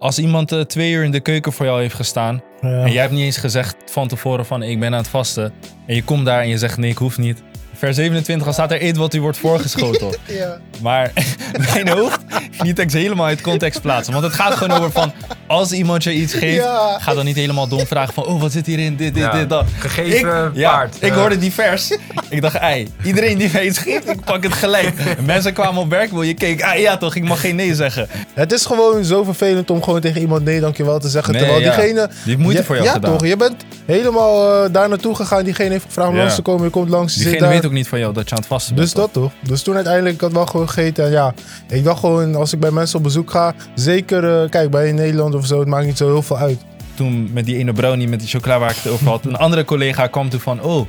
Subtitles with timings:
[0.00, 2.42] als iemand eh, twee uur in de keuken voor jou heeft gestaan.
[2.60, 2.68] Ja.
[2.68, 5.52] En jij hebt niet eens gezegd van tevoren van ik ben aan het vasten.
[5.86, 7.42] En je komt daar en je zegt nee, ik hoef niet.
[7.74, 10.18] Vers 27 al staat er eet wat u wordt voorgeschoteld.
[10.26, 10.58] Ja.
[10.82, 11.12] Maar
[11.74, 12.20] mijn hoofd
[12.62, 14.12] niet eens helemaal uit context plaatsen.
[14.12, 15.12] Want het gaat gewoon over van
[15.46, 16.98] als iemand je iets geeft, Ja.
[16.98, 19.30] ga dan niet helemaal dom vragen van oh wat zit hierin, dit, dit, Ja.
[19.32, 19.66] dit, dat.
[19.78, 20.96] Gegeven ik, ja, paard.
[21.00, 21.16] ik Eh.
[21.16, 21.98] hoorde die vers.
[22.30, 24.98] Ik dacht, ei, iedereen die mij iets geeft, ik pak het gelijk.
[25.18, 27.74] En mensen kwamen op werk, wil je keek, ah ja toch, ik mag geen nee
[27.74, 28.08] zeggen.
[28.34, 31.32] Het is gewoon zo vervelend om gewoon tegen iemand nee dankjewel te zeggen.
[31.32, 31.74] Nee, terwijl ja.
[31.76, 32.10] diegene...
[32.24, 33.12] Die moeite Ja, voor jou ja, gedaan.
[33.12, 33.26] toch?
[33.26, 35.44] Je bent helemaal eh, daar naartoe gegaan.
[35.44, 36.64] Diegene heeft gevraagd om langs te komen.
[36.64, 38.74] Je komt langs, je Diegene weet ook niet van jou dat je aan het vasten
[38.74, 38.86] bent.
[38.86, 39.32] Dus dat toch?
[39.40, 41.04] Dus toen uiteindelijk, ik had wel gewoon gegeten.
[41.04, 41.34] En ja,
[41.68, 44.94] ik dacht gewoon, als ik bij mensen op bezoek ga, zeker, eh, kijk, bij in
[44.94, 46.58] Nederland of zo, het maakt niet zo heel veel uit.
[46.94, 49.24] toen met die ene brownie met die chocola waar ik het over had.
[49.24, 50.86] Een andere collega kwam toen van, oh,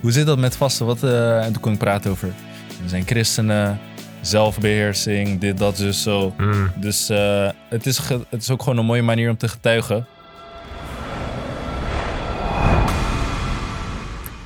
[0.00, 0.86] hoe zit dat met vasten?
[0.86, 2.28] Wat, eh, En toen kon ik praten over,
[2.82, 3.80] we zijn christenen,
[4.20, 6.34] zelfbeheersing, dit, dat, dus zo.
[6.36, 6.72] Mm.
[6.80, 10.06] Dus eh, het, is ge- het is ook gewoon een mooie manier om te getuigen.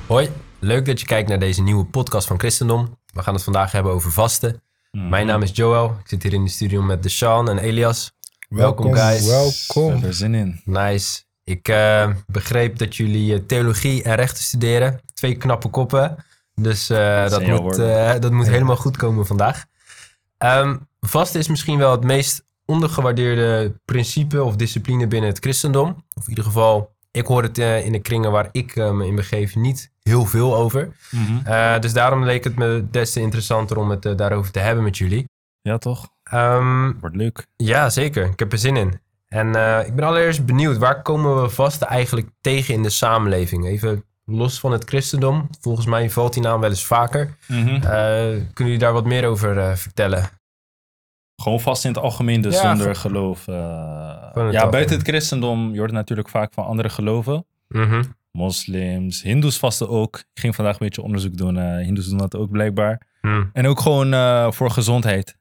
[0.07, 2.97] Hoi, leuk dat je kijkt naar deze nieuwe podcast van Christendom.
[3.13, 4.61] We gaan het vandaag hebben over vasten.
[4.91, 5.85] Mijn naam is Joel.
[5.85, 8.11] Ik zit hier in de studio met Deshaun en Elias.
[8.49, 9.25] Welkom, guys.
[9.25, 9.27] We
[9.75, 10.03] Welkom.
[10.03, 10.61] er zin in.
[10.65, 11.21] Nice.
[11.43, 14.99] Ik eh, begreep dat jullie eh, theologie en rechten studeren.
[15.21, 16.15] Twee knappe koppen.
[16.55, 19.65] Dus eh, dat, jouw moet, eh, dat moet helemaal goed komen vandaag.
[20.37, 26.03] Ehm, vasten is misschien wel het meest ondergewaardeerde principe of discipline binnen het christendom.
[26.15, 29.15] Of in ieder geval, ik hoor het eh, in de kringen waar ik me in
[29.15, 30.95] begeef niet heel veel over.
[31.43, 34.97] Eh, dus daarom leek het me des te interessanter om het daarover te hebben met
[34.97, 35.29] jullie.
[35.61, 36.09] Ja, toch?
[36.23, 37.45] Ehm, Wordt leuk.
[37.55, 38.25] ja, zeker.
[38.25, 38.99] Ik heb er zin in.
[39.27, 39.47] En
[39.85, 43.65] ik ben allereerst benieuwd, waar komen we vast eigenlijk tegen in de samenleving?
[43.65, 45.47] Even los van het christendom.
[45.61, 47.35] Volgens mij valt die naam wel eens vaker.
[47.47, 47.67] Mhm.
[47.75, 47.81] Eh,
[48.29, 50.29] kunnen jullie daar wat meer over eh, vertellen?
[51.41, 53.47] Gewoon vast in het algemeen, dus Ja, zonder geloof.
[53.47, 53.55] eh.
[53.55, 54.69] het ja, algemeen.
[54.71, 57.45] buiten het christendom, je hoort natuurlijk vaak van andere geloven.
[57.67, 58.03] Mhm.
[58.31, 60.17] Moslims, hindoes vasten ook.
[60.17, 61.57] Ik ging vandaag een beetje onderzoek doen.
[61.57, 63.01] eh hindoes doen dat ook blijkbaar.
[63.21, 63.43] Hm.
[63.53, 65.37] En ook gewoon eh, voor gezondheid.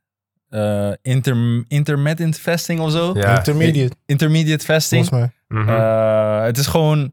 [0.49, 3.11] Eh inter, intermittent fasting of zo.
[3.15, 3.37] Ja.
[3.37, 5.07] Intermediate, Intermediate fasting.
[5.07, 5.59] volgens mij.
[5.63, 5.69] Mhm.
[5.71, 7.13] Eh, het is gewoon,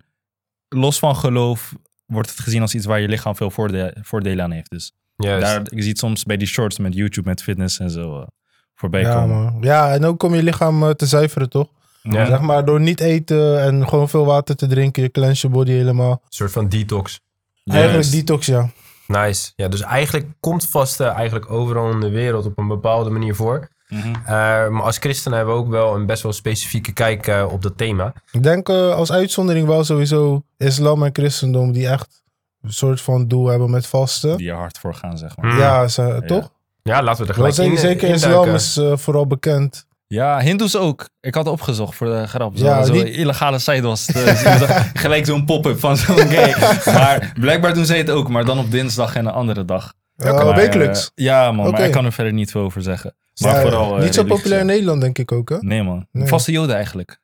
[0.69, 1.73] los van geloof,
[2.05, 4.69] wordt het gezien als iets waar je lichaam veel voorde voordelen aan heeft.
[4.69, 5.45] Dus Juist.
[5.45, 8.27] daar, ik zie het soms bij die shorts met YouTube, met fitness en zo eh,
[8.75, 9.43] voorbij Ja, komen.
[9.43, 9.57] man.
[9.61, 11.67] ja, en ook om je lichaam eh, te zuiveren, toch?
[12.01, 12.25] Ja.
[12.25, 15.71] Zeg maar, door niet eten en gewoon veel water te drinken, je cleanse je body
[15.71, 16.11] helemaal.
[16.11, 17.19] Een soort van detox.
[17.65, 18.69] Eigenlijk detox, ja.
[19.07, 19.51] Nice.
[19.55, 23.69] Ja, dus eigenlijk komt vasten eigenlijk overal in de wereld op een bepaalde manier voor.
[23.87, 24.15] Mhm.
[24.25, 24.33] Eh,
[24.67, 27.77] maar als christenen hebben we ook wel een best wel specifieke kijk eh, op dat
[27.77, 28.13] thema.
[28.31, 32.23] Ik denk eh, als uitzondering wel sowieso islam en christendom die echt
[32.61, 34.37] een soort van doel hebben met vasten.
[34.37, 35.51] Die er hard voor gaan, zeg maar.
[35.51, 35.57] Hm.
[35.57, 36.51] Ja, ze, toch?
[36.83, 39.85] Ja, laten we er gelijk zeker in, zeker islam is vooral bekend.
[40.07, 41.09] Ja, hindoes ook.
[41.19, 42.57] Ik had opgezocht voor de grap.
[42.57, 44.77] Zo, Ja, zo'n illegale site was het.
[45.03, 46.55] gelijk zo'n pop-up van zo'n gay.
[46.99, 49.93] Maar blijkbaar doen zij het ook, maar dan op dinsdag en een andere dag.
[50.15, 51.11] Maar, wekelijks.
[51.15, 51.71] ja, man.
[51.71, 53.15] Maar ik kan er verder niet veel over zeggen.
[53.41, 54.65] Maar Ja, vooral, eh, niet zo populair in.
[54.65, 55.57] Nederland, denk ik ook, hè?
[55.59, 56.07] Nee, man.
[56.11, 56.27] Nee.
[56.27, 57.19] Vaste joden eigenlijk.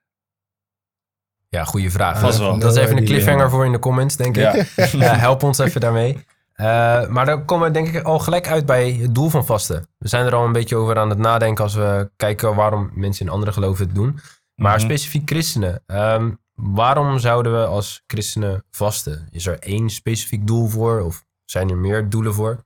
[1.49, 2.19] Ja, goede vraag.
[2.19, 2.59] Vast wel.
[2.59, 4.41] Dat is even een Die, cliffhanger eh, voor in de comments, denk ik.
[4.75, 4.85] Ja.
[5.05, 6.17] Ja, help ons even daarmee.
[6.53, 9.87] Eh, maar dan komen we denk ik al gelijk uit bij het doel van vasten.
[9.97, 13.25] We zijn er al een beetje over aan het nadenken als we kijken waarom mensen
[13.25, 14.19] in andere geloven het doen.
[14.55, 14.85] Maar Mhm.
[14.85, 15.83] specifiek christenen.
[15.85, 19.27] ehm, waarom zouden we als christenen vasten?
[19.31, 22.63] Is er één specifiek doel voor of zijn er meer doelen voor?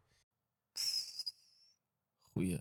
[2.34, 2.60] Goeie.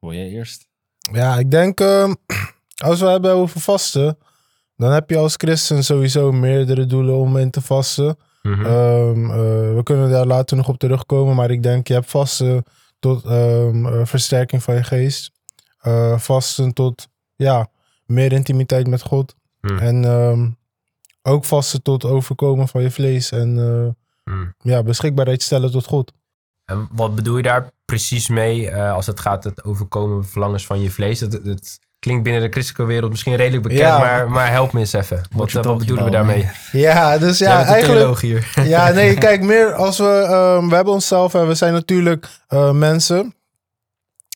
[0.00, 0.68] Wil jij eerst?
[1.12, 2.14] Ja, ik denk ehm,
[2.88, 4.18] als we hebben over vasten,
[4.76, 8.16] dan heb je als christen sowieso meerdere doelen om in te vasten.
[8.42, 8.64] Mhm.
[8.64, 12.64] Ehm, eh, we kunnen daar later nog op terugkomen, maar ik denk je hebt vasten
[12.98, 15.30] tot ehm, eh, versterking van je geest.
[15.78, 17.68] Eh, vasten tot ja,
[18.06, 19.34] meer intimiteit met God.
[19.60, 19.78] Hmm.
[19.78, 20.56] En
[21.22, 23.58] ook vasten tot overkomen van je vlees en
[24.24, 24.54] Hmm.
[24.58, 26.12] ja, beschikbaarheid stellen tot God.
[26.70, 30.80] En wat bedoel je daar precies mee eh, als het gaat het overkomen verlangens van
[30.80, 31.18] je vlees?
[31.18, 33.98] Dat, dat klinkt binnen de christelijke wereld misschien redelijk bekend, Ja.
[33.98, 35.20] maar, maar help me eens even.
[35.30, 36.48] Wat, eh, wat bedoelen we daarmee?
[36.72, 38.20] Ja, dus ja, eigenlijk.
[38.20, 38.52] hier.
[38.64, 40.26] Ja, nee, kijk, meer als we.
[40.28, 43.34] ehm, we hebben onszelf en we zijn natuurlijk eh, mensen.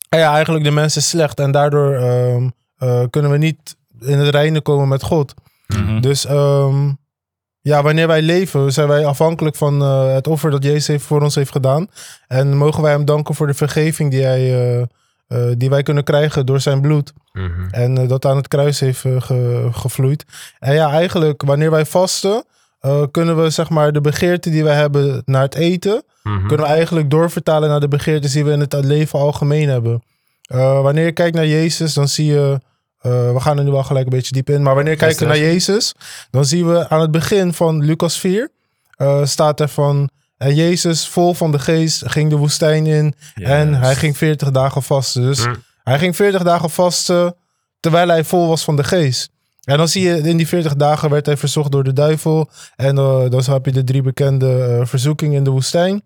[0.09, 4.17] En ja, eigenlijk de mens is slecht en daardoor ehm, eh, kunnen we niet in
[4.19, 5.33] het reine komen met God.
[5.67, 6.01] Mhm.
[6.01, 6.91] Dus ehm,
[7.65, 11.21] ja, wanneer wij leven, zijn wij afhankelijk van eh, het offer dat Jezus heeft voor
[11.21, 11.87] ons heeft gedaan.
[12.27, 14.81] En mogen wij hem danken voor de vergeving die, hij, eh,
[15.27, 17.13] eh, die wij kunnen krijgen door zijn bloed.
[17.33, 17.67] Mhm.
[17.71, 20.25] En dat aan het kruis heeft ge- gevloeid.
[20.59, 22.43] En ja, eigenlijk, wanneer wij vasten,
[23.11, 26.47] kunnen we zeg maar de begeerte die wij hebben naar het eten, Mhm.
[26.47, 30.03] kunnen we eigenlijk doorvertalen naar de begeertes die we in het leven algemeen hebben.
[30.47, 32.59] Wanneer je kijkt naar Jezus, dan zie je
[33.05, 34.61] eh, we gaan er nu wel gelijk een beetje diep in.
[34.61, 35.93] Maar wanneer we kijken naar Jezus,
[36.31, 38.49] dan zien we aan het begin van Lucas 4,
[38.97, 43.73] eh, staat er van, en Jezus vol van de geest ging de woestijn in en
[43.73, 45.21] hij ging 40 dagen vasten.
[45.21, 45.55] Dus Mm.
[45.83, 47.35] hij ging 40 dagen vasten
[47.79, 49.29] terwijl hij vol was van de geest.
[49.63, 52.49] En dan zie je in die 40 dagen werd hij verzocht door de duivel.
[52.75, 56.01] En eh, dan heb je de drie bekende verzoekingen in de woestijn.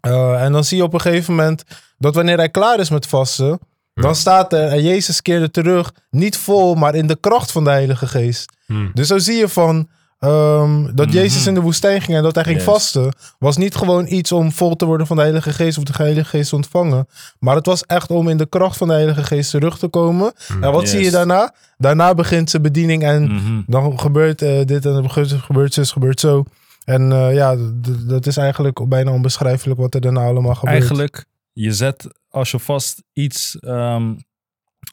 [0.00, 1.64] En dan zie je op een gegeven moment
[1.98, 3.58] dat wanneer hij klaar is met vasten,
[3.94, 7.70] dan staat er, en Jezus keerde terug, niet vol, maar in de kracht van de
[7.70, 8.52] Heilige Geest.
[8.66, 8.90] Hmm.
[8.94, 11.16] Dus zo zie je van ehm, dat Mhm.
[11.16, 12.64] Jezus in de woestijn ging en dat hij ging Yes.
[12.64, 15.92] vasten, was niet gewoon iets om vol te worden van de Heilige Geest of de
[15.96, 17.06] Heilige Geest te ontvangen,
[17.38, 20.32] maar het was echt om in de kracht van de Heilige Geest terug te komen.
[20.60, 21.54] En wat zie je daarna?
[21.78, 23.60] Daarna begint zijn bediening en Mhm.
[23.66, 26.44] dan gebeurt eh, dit en dan gebeurt, gebeurt zus, gebeurt zo.
[26.84, 30.76] En eh, ja, d- dat is eigenlijk bijna onbeschrijfelijk wat er daarna allemaal gebeurt.
[30.78, 34.14] Eigenlijk, je zet als je vast iets ehm,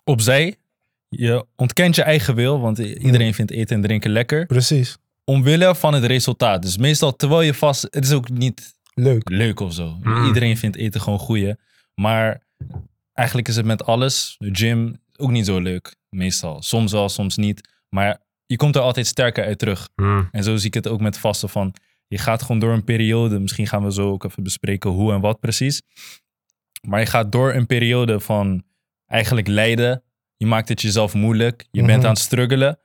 [0.04, 0.56] opzij.
[1.10, 4.46] Je ontkent je eigen wil, want iedereen vindt eten en drinken lekker.
[4.46, 4.98] Precies.
[5.24, 6.62] Omwille van het resultaat.
[6.62, 7.88] Dus meestal terwijl je vast...
[7.90, 9.30] Het is ook niet Leuk.
[9.30, 9.98] leuk of zo.
[10.02, 10.26] Mm.
[10.26, 11.56] Iedereen vindt eten gewoon goeie.
[11.96, 12.42] Maar
[13.14, 14.36] eigenlijk is het met alles.
[14.38, 15.96] De gym ook niet zo leuk.
[16.10, 16.62] Meestal.
[16.62, 17.70] Soms wel, soms niet.
[17.90, 19.90] Maar je komt er altijd sterker uit terug.
[19.96, 20.28] Hmm.
[20.32, 21.74] En zo zie ik het ook met vasten van...
[22.08, 23.40] Je gaat gewoon door een periode.
[23.40, 25.82] Misschien gaan we zo ook even bespreken hoe en wat precies.
[26.82, 28.64] Maar je gaat door een periode van
[29.06, 30.04] eigenlijk lijden.
[30.38, 31.68] Je maakt het jezelf moeilijk.
[31.72, 32.06] Je bent Mhm.
[32.08, 32.80] aan het struggelen.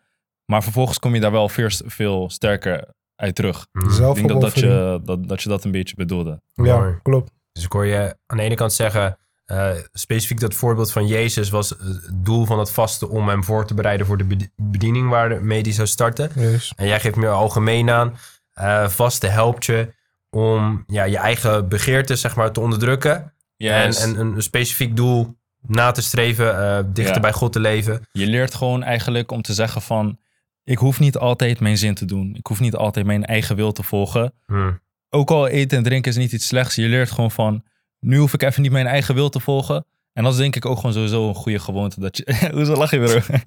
[0.44, 2.84] Maar vervolgens kom je daar wel veel, veel sterker
[3.16, 3.66] uit terug.
[3.88, 6.40] Zelf- Ik denk dat, dat, je, dat, dat je dat een beetje bedoelde.
[6.54, 7.30] Ja, klopt.
[7.52, 11.50] Dus ik hoor je aan de ene kant zeggen, eh, specifiek dat voorbeeld van Jezus
[11.50, 14.48] was eh, het doel van het vasten om hem voor te bereiden voor de bedi-
[14.56, 16.30] bediening waarmee hij zou starten.
[16.34, 16.72] Yes.
[16.76, 18.16] En jij geeft meer algemeen aan,
[18.52, 19.94] eh, vasten helpt je
[20.30, 23.33] om ja, je eigen begeerten zeg maar, te onderdrukken.
[23.64, 24.02] Yes.
[24.02, 27.20] En, en een specifiek doel na te streven, eh, dichter Ja.
[27.20, 28.06] bij God te leven.
[28.12, 30.18] Je leert gewoon eigenlijk om te zeggen van...
[30.64, 32.34] Ik hoef niet altijd mijn zin te doen.
[32.34, 34.32] Ik hoef niet altijd mijn eigen wil te volgen.
[34.46, 34.80] Hmm.
[35.10, 36.74] Ook al eten en drinken is niet iets slechts.
[36.74, 37.62] Je leert gewoon van...
[38.00, 39.86] Nu hoef ik even niet mijn eigen wil te volgen.
[40.14, 42.00] En dat is denk ik ook gewoon sowieso een goede gewoonte.
[42.00, 43.26] Dat je, Hoezo lach je weer?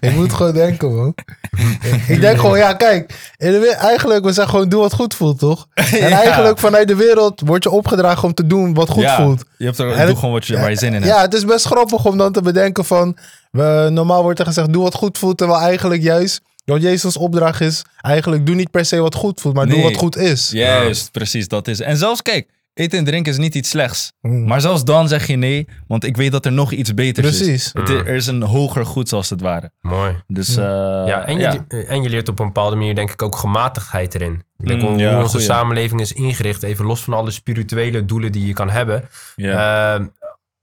[0.00, 1.14] Ik moet gewoon denken, man.
[2.08, 3.30] ik denk gewoon, ja, kijk.
[3.36, 5.66] In de we- eigenlijk, we zeggen gewoon, doe wat goed voelt, toch?
[5.74, 6.08] En Ja.
[6.08, 9.44] eigenlijk vanuit de wereld word je opgedragen om te doen wat goed ja, voelt.
[9.58, 11.14] Je hebt er, doe het- gewoon wat je, waar je zin in hebt.
[11.14, 13.16] Ja, het is best grappig om dan te bedenken van...
[13.50, 15.36] We, normaal wordt er gezegd, doe wat goed voelt.
[15.38, 17.82] Terwijl eigenlijk juist, wat Jezus opdracht is...
[18.00, 20.50] Eigenlijk, doe niet per se wat goed voelt, maar doe wat goed is.
[20.50, 21.48] Juist, precies.
[21.48, 21.80] Dat is.
[21.80, 24.12] En zelfs, kijk, eten en drinken is niet iets slechts.
[24.20, 24.46] Mm.
[24.46, 27.72] Maar zelfs dan zeg je nee, want ik weet dat er nog iets beters is.
[27.72, 27.96] Precies.
[27.98, 29.70] Er is een hoger goed, zoals het ware.
[29.80, 30.22] Mooi.
[30.26, 30.64] Dus, eh,
[31.06, 31.64] Ja, en je, ja.
[31.68, 34.42] en je leert op een bepaalde manier denk ik ook gematigheid erin.
[34.56, 35.44] Like, Mm, hoe ja, onze goeie.
[35.46, 39.08] samenleving is ingericht, even los van alle spirituele doelen die je kan hebben.
[39.36, 39.94] Ja.
[39.94, 40.06] Ehm,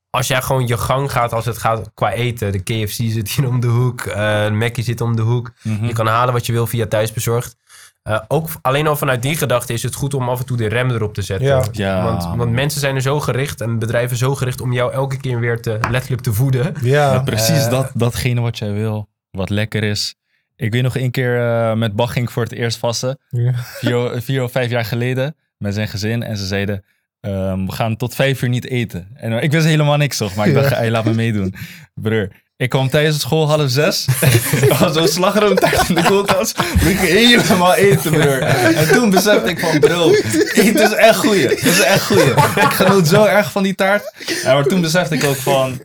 [0.09, 2.51] als jij gewoon je gang gaat als het gaat qua eten.
[2.51, 4.01] De KFC zit hier om de hoek.
[4.01, 5.51] eh de Mackie zit om de hoek.
[5.63, 5.86] Mhm.
[5.86, 7.56] Je kan halen wat je wil via thuisbezorgd.
[8.03, 10.67] Eh, ook alleen al vanuit die gedachte is het goed om af en toe de
[10.67, 11.47] rem erop te zetten.
[11.47, 11.63] Ja.
[11.71, 15.17] Ja, want, want mensen zijn er zo gericht en bedrijven zo gericht om jou elke
[15.17, 16.73] keer weer te, letterlijk te voeden.
[16.81, 20.15] Ja, Ja, precies eh, dat, datgene wat jij wil, wat lekker is.
[20.55, 23.19] Ik weet nog een keer eh, met Bach ging ik voor het eerst vasten.
[23.29, 23.53] Ja.
[23.55, 26.23] Vier, vier of vijf jaar geleden met zijn gezin.
[26.23, 26.83] En ze zeiden,
[27.19, 29.07] ehm, we gaan tot vijf uur niet eten.
[29.13, 31.56] En ik wist helemaal niks toch, maar ik dacht, hey, laat me meedoen.
[31.94, 34.07] Broer, ik kwam tijdens school half zes.
[34.69, 36.59] er was zo'n slagroomtaart in de koelkast.
[36.87, 38.42] Ik helemaal eten, broer.
[38.42, 40.11] En toen besefte ik van, bro,
[40.54, 41.47] eten is echt goeie.
[41.47, 42.30] Het is echt goeie.
[42.56, 44.13] Ik genoot zo erg van die taart.
[44.44, 45.81] Ja, maar toen besefte ik ook van,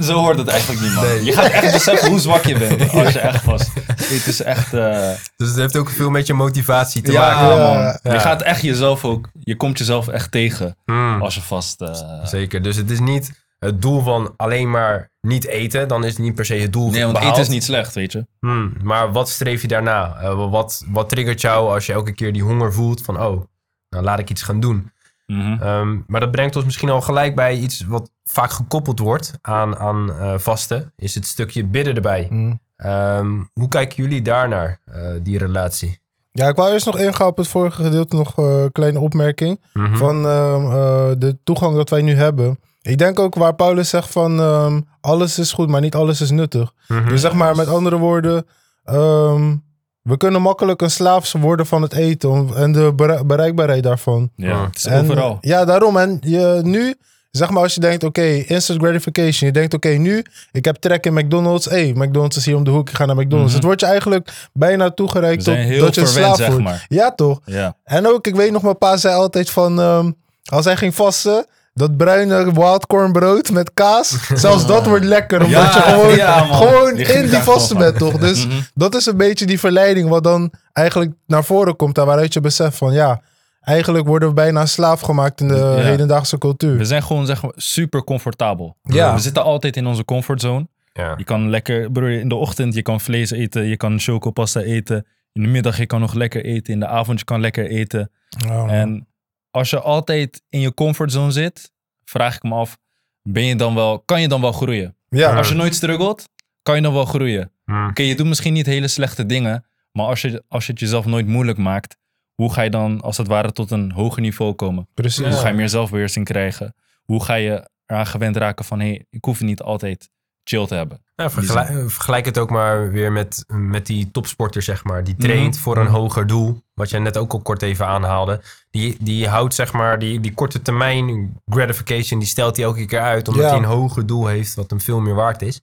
[0.00, 1.24] zo hoort het eigenlijk niet, man.
[1.24, 3.70] Je gaat echt beseffen hoe zwak je bent als je echt vast.
[3.96, 4.74] Het is echt...
[4.74, 7.56] eh, Dus het heeft ook veel met je motivatie te ja, maken.
[7.56, 7.66] Ja.
[7.72, 7.76] man.
[8.02, 8.12] Ja.
[8.12, 9.28] Je gaat echt jezelf ook...
[9.40, 11.22] Je komt jezelf echt tegen Hmm.
[11.22, 11.80] als je vast...
[11.80, 11.90] eh,
[12.24, 12.62] Zeker.
[12.62, 15.88] Dus het is niet het doel van alleen maar niet eten.
[15.88, 17.32] Dan is het niet per se het doel nee, want behaald.
[17.32, 18.26] eten is niet slecht, weet je.
[18.40, 20.16] Hmm, maar wat streef je daarna?
[20.16, 23.20] Eh, wat, wat triggert jou als je elke keer die honger voelt van...
[23.20, 23.44] oh,
[23.88, 24.90] nou laat ik iets gaan doen.
[25.26, 25.62] Mhm.
[25.62, 29.76] Ehm, maar dat brengt ons misschien al gelijk bij iets wat vaak gekoppeld wordt aan,
[29.76, 30.92] aan eh, vasten.
[30.96, 32.26] Is het stukje bidden erbij.
[32.30, 32.60] Mm.
[32.76, 36.00] Ehm, hoe kijken jullie daarnaar, eh die relatie?
[36.32, 39.60] Ja, ik wou eerst nog ingaan op het vorige gedeelte nog een kleine opmerking.
[39.72, 39.96] Mhm.
[39.96, 42.58] Van ehm, eh, de toegang dat wij nu hebben.
[42.82, 46.30] Ik denk ook waar Paulus zegt van ehm, alles is goed, maar niet alles is
[46.30, 46.72] nuttig.
[46.88, 47.08] Mhm.
[47.08, 48.46] Dus zeg maar met andere woorden,
[48.84, 49.56] ehm,
[50.02, 54.30] we kunnen makkelijk een slaaf worden van het eten en de bere- bereikbaarheid daarvan.
[54.36, 55.38] Ja, het is En, overal.
[55.40, 55.96] Ja, daarom.
[55.96, 56.94] En je, nu,
[57.30, 59.48] zeg maar als je denkt, oké, instant gratification.
[59.48, 61.64] Je denkt, oké, nu, ik heb trek in McDonald's.
[61.64, 63.44] hey, McDonald's is hier om de hoek, ik ga naar McDonald's.
[63.46, 63.54] Mhm.
[63.56, 66.62] Het wordt je eigenlijk bijna toegereikt tot dat je een slaaf zeg wordt.
[66.62, 66.86] maar.
[66.88, 67.40] Ja, toch?
[67.44, 67.76] Ja.
[67.84, 70.10] En ook, ik weet nog, mijn pa zei altijd van, ehm,
[70.44, 71.46] als hij ging vasten,
[71.78, 74.28] dat bruine wildcorn brood met kaas.
[74.34, 75.44] Zelfs dat wordt lekker.
[75.44, 78.18] Omdat Ja, je gewoon, gewoon Die in die vaste bent, toch?
[78.28, 78.56] Dus Mhm.
[78.74, 81.98] dat is een beetje die verleiding wat dan eigenlijk naar voren komt.
[81.98, 83.20] En waaruit je beseft van ja,
[83.60, 85.74] eigenlijk worden we bijna slaaf gemaakt in de Ja.
[85.74, 86.76] hedendaagse cultuur.
[86.76, 88.76] We zijn gewoon zeg maar, super comfortabel.
[88.82, 89.14] Ja.
[89.14, 90.68] We zitten altijd in onze comfortzone.
[90.92, 91.14] Ja.
[91.16, 95.06] Je kan lekker, broer, in de ochtend je kan vlees eten, je kan chocopasta eten.
[95.32, 98.10] In de middag je kan nog lekker eten, in de avond je kan lekker eten.
[98.28, 98.66] Ja.
[98.66, 99.06] En
[99.50, 101.72] als je altijd in je comfortzone zit,
[102.04, 102.78] vraag ik me af,
[103.22, 104.96] ben je dan wel, kan je dan wel groeien?
[105.08, 105.36] ja.
[105.36, 106.28] Als je nooit struggelt,
[106.62, 107.52] kan je dan wel groeien.
[107.64, 107.86] Hm.
[107.86, 111.06] Oké, je doet misschien niet hele slechte dingen, maar als je, als je het jezelf
[111.06, 111.96] nooit moeilijk maakt,
[112.34, 114.88] hoe ga je dan als het ware tot een hoger niveau komen?
[114.94, 115.26] precies.
[115.26, 116.74] Hoe ga je meer zelfbeheersing krijgen?
[117.04, 120.10] Hoe ga je eraan gewend raken van, hé, hey, ik hoef het niet altijd
[120.48, 121.02] chill te hebben.
[121.16, 125.04] Vergelijk, vergelijk het ook maar weer met, met die topsporter, zeg maar.
[125.04, 125.62] Die traint Mhm.
[125.62, 126.62] voor een hoger doel.
[126.74, 128.40] Wat jij net ook al kort even aanhaalde.
[128.70, 133.00] Die, die houdt, zeg maar, die, die korte termijn gratification, die stelt hij elke keer
[133.00, 133.28] uit.
[133.28, 133.48] Omdat Ja.
[133.50, 135.60] hij een hoger doel heeft, wat hem veel meer waard is.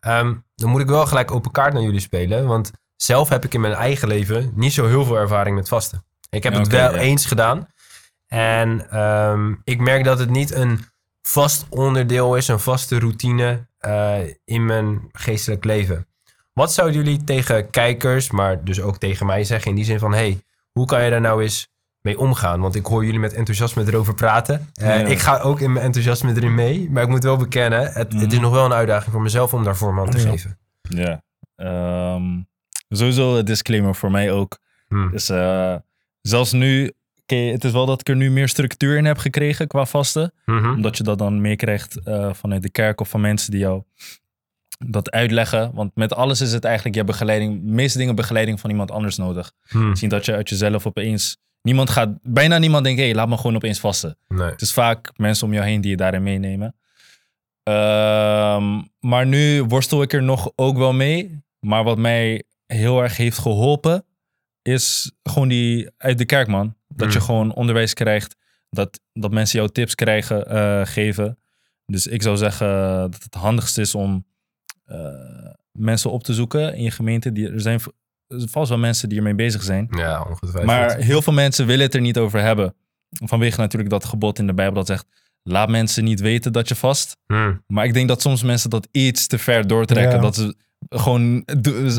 [0.00, 2.46] Ehm, dan moet ik wel gelijk open kaart naar jullie spelen.
[2.46, 6.04] Want zelf heb ik in mijn eigen leven niet zo heel veel ervaring met vasten.
[6.30, 6.98] Ik heb het wel ja.
[7.00, 7.68] eens gedaan.
[8.26, 10.84] En ehm, ik merk dat het niet een
[11.28, 16.06] vast onderdeel is, een vaste routine eh, in mijn geestelijk leven.
[16.52, 20.12] Wat zouden jullie tegen kijkers, maar dus ook tegen mij zeggen in die zin van...
[20.14, 20.40] hey,
[20.72, 21.68] hoe kan je daar nou eens
[22.00, 22.60] mee omgaan?
[22.60, 24.68] Want ik hoor jullie met enthousiasme erover praten.
[24.74, 25.06] Eh, Ja.
[25.06, 26.90] Ik ga ook in mijn enthousiasme erin mee.
[26.90, 28.42] Maar ik moet wel bekennen, het, het is Mhm.
[28.42, 30.28] nog wel een uitdaging voor mezelf om daar vorm aan te Ja.
[30.30, 30.58] geven.
[30.82, 31.22] Ja.
[31.56, 32.40] Ehm,
[32.88, 34.58] sowieso een disclaimer voor mij ook.
[34.88, 35.10] Hm.
[35.10, 35.74] Dus eh,
[36.22, 36.92] zelfs nu,
[37.26, 40.32] oké, het is wel dat ik er nu meer structuur in heb gekregen qua vasten.
[40.44, 40.70] Mhm.
[40.70, 43.82] Omdat je dat dan meekrijgt eh vanuit de kerk of van mensen die jou
[44.86, 45.70] dat uitleggen.
[45.74, 48.90] Want met alles is het eigenlijk, je hebt begeleiding, de meeste dingen begeleiding van iemand
[48.90, 49.52] anders nodig.
[49.68, 49.88] Hm.
[49.88, 53.36] Misschien dat je uit jezelf opeens, niemand gaat, bijna niemand denkt, hé, hey, laat me
[53.36, 54.18] gewoon opeens vasten.
[54.28, 54.50] Nee.
[54.50, 56.74] Het is vaak mensen om jou heen die je daarin meenemen.
[57.62, 61.44] Ehm, maar nu worstel ik er nog ook wel mee.
[61.60, 64.04] Maar wat mij heel erg heeft geholpen,
[64.66, 66.74] is gewoon die uit de kerk, man.
[66.88, 67.24] Dat je Mm.
[67.24, 68.36] gewoon onderwijs krijgt.
[68.70, 71.38] Dat, dat mensen jou tips krijgen, eh, geven.
[71.86, 72.66] Dus ik zou zeggen
[73.10, 74.26] dat het handigste is om
[74.84, 74.98] eh,
[75.72, 77.32] mensen op te zoeken in je gemeente.
[77.32, 77.80] Die, er zijn
[78.28, 79.86] vast wel mensen die ermee bezig zijn.
[79.90, 80.64] Ja, ongetwijfeld.
[80.64, 82.74] Maar heel veel mensen willen het er niet over hebben.
[83.10, 85.06] Vanwege natuurlijk dat gebod in de Bijbel dat zegt...
[85.42, 87.16] laat mensen niet weten dat je vast.
[87.26, 87.54] Hm.
[87.66, 90.14] Maar ik denk dat soms mensen dat iets te ver doortrekken.
[90.14, 90.20] Ja.
[90.20, 90.56] Dat ze
[90.88, 91.42] gewoon...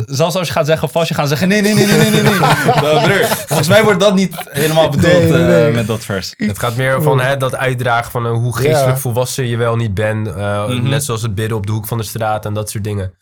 [0.06, 1.48] Zelfs als je gaat zeggen vast, je gaat zeggen...
[1.48, 2.22] nee, nee, nee, nee, nee, nee.
[2.40, 3.02] nee.
[3.04, 6.34] Broer, volgens mij wordt dat niet helemaal bedoeld Nee, nee, eh, met dat vers.
[6.38, 8.98] Het gaat meer van hè, dat uitdragen van eh, hoe geestelijk Ja.
[8.98, 10.28] volwassen je wel niet bent.
[10.28, 10.90] eh, Mhm.
[10.90, 13.14] Net zoals het bidden op de hoek van de straat en dat soort dingen.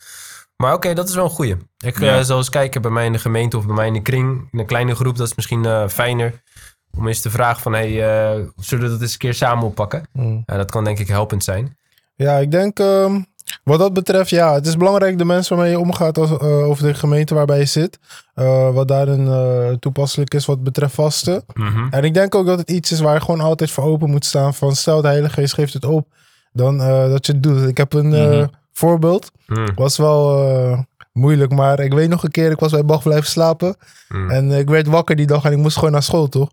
[0.58, 1.56] Maar oké, dat is wel een goeie.
[1.78, 2.24] Ik Ja.
[2.24, 4.48] zal eens kijken bij mij in de gemeente of bij mij in de kring.
[4.52, 6.44] In een kleine groep, dat is misschien eh, fijner.
[6.98, 10.04] Om eens te vragen van, hey, eh, zullen we dat eens een keer samen oppakken?
[10.14, 10.44] Mm.
[10.46, 11.78] Ja, dat kan denk ik helpend zijn.
[12.16, 13.20] Ja, ik denk ehm,
[13.64, 16.84] wat dat betreft, ja, het is belangrijk de mensen waarmee je omgaat als, eh, over
[16.84, 18.00] de gemeente waarbij je zit.
[18.34, 21.44] Eh, wat daarin eh, toepasselijk is wat betreft vasten.
[21.54, 21.88] Mhm.
[21.90, 24.26] En ik denk ook dat het iets is waar je gewoon altijd voor open moet
[24.26, 24.54] staan.
[24.54, 26.08] Van stel de Heilige Geest geeft het op,
[26.54, 27.68] dan dat je het doet.
[27.68, 28.46] Ik heb een Mhm.
[28.74, 29.32] voorbeeld.
[29.46, 33.30] Hm, Was wel moeilijk, maar ik weet nog een keer, ik was bij Bach blijven
[33.30, 33.76] slapen.
[34.08, 34.30] hm.
[34.30, 36.50] En ik werd wakker die dag en ik moest gewoon naar school, toch?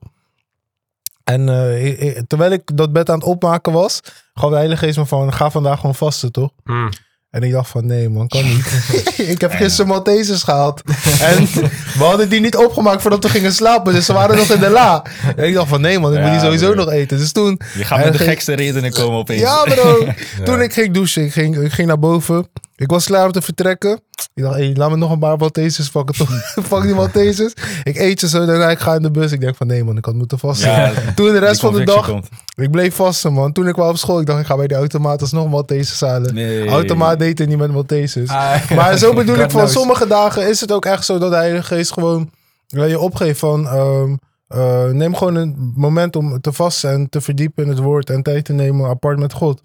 [1.25, 4.01] En eh, terwijl ik dat bed aan het opmaken was,
[4.35, 6.51] gaf de Heilige Geest me van, ga vandaag gewoon vasten, toch?
[6.65, 6.89] Hm.
[7.33, 8.67] En ik dacht van, nee man, kan niet.
[9.35, 10.83] ik heb gisteren Maltesers gehaald.
[11.21, 11.45] en
[11.99, 13.93] we hadden die niet opgemaakt voordat we gingen slapen.
[13.93, 15.05] Dus ze waren nog in de la.
[15.37, 16.85] En ik dacht van, nee man, ik moet die sowieso broer.
[16.85, 17.19] nog eten.
[17.19, 19.41] Dus toen, Je gaat met de gekste redenen komen opeens.
[19.41, 20.07] ja bro.
[20.45, 22.49] Toen ik ging douchen, ik ging, ik ging naar boven.
[22.77, 24.01] Ik was klaar om te vertrekken.
[24.35, 26.15] Ik dacht, hey, laat me nog een paar Maltesers pakken.
[26.15, 26.31] Toch?
[26.69, 27.53] Pak die Maltesers.
[27.83, 29.33] Ik eet ze zo, daarna ik ga in de bus.
[29.33, 30.71] Ik denk van, nee man, ik had moeten vasten.
[30.71, 32.29] Ja, Toen de rest van de dag, komt.
[32.55, 33.53] ik bleef vasten man.
[33.53, 36.35] Toen ik kwam op school, ik dacht, ik ga bij de automaat alsnog Maltesers halen.
[36.35, 36.69] Nee.
[36.69, 38.31] Automaat eten niet met Maltesers.
[38.31, 41.37] Ah, Maar zo bedoel ik, van sommige dagen is het ook echt zo dat de
[41.37, 42.31] Heilige Geest gewoon
[42.69, 43.69] eh, je opgeeft van...
[43.69, 44.15] ehm,
[44.49, 48.23] eh, neem gewoon een moment om te vasten en te verdiepen in het woord en
[48.23, 49.61] tijd te nemen apart met God.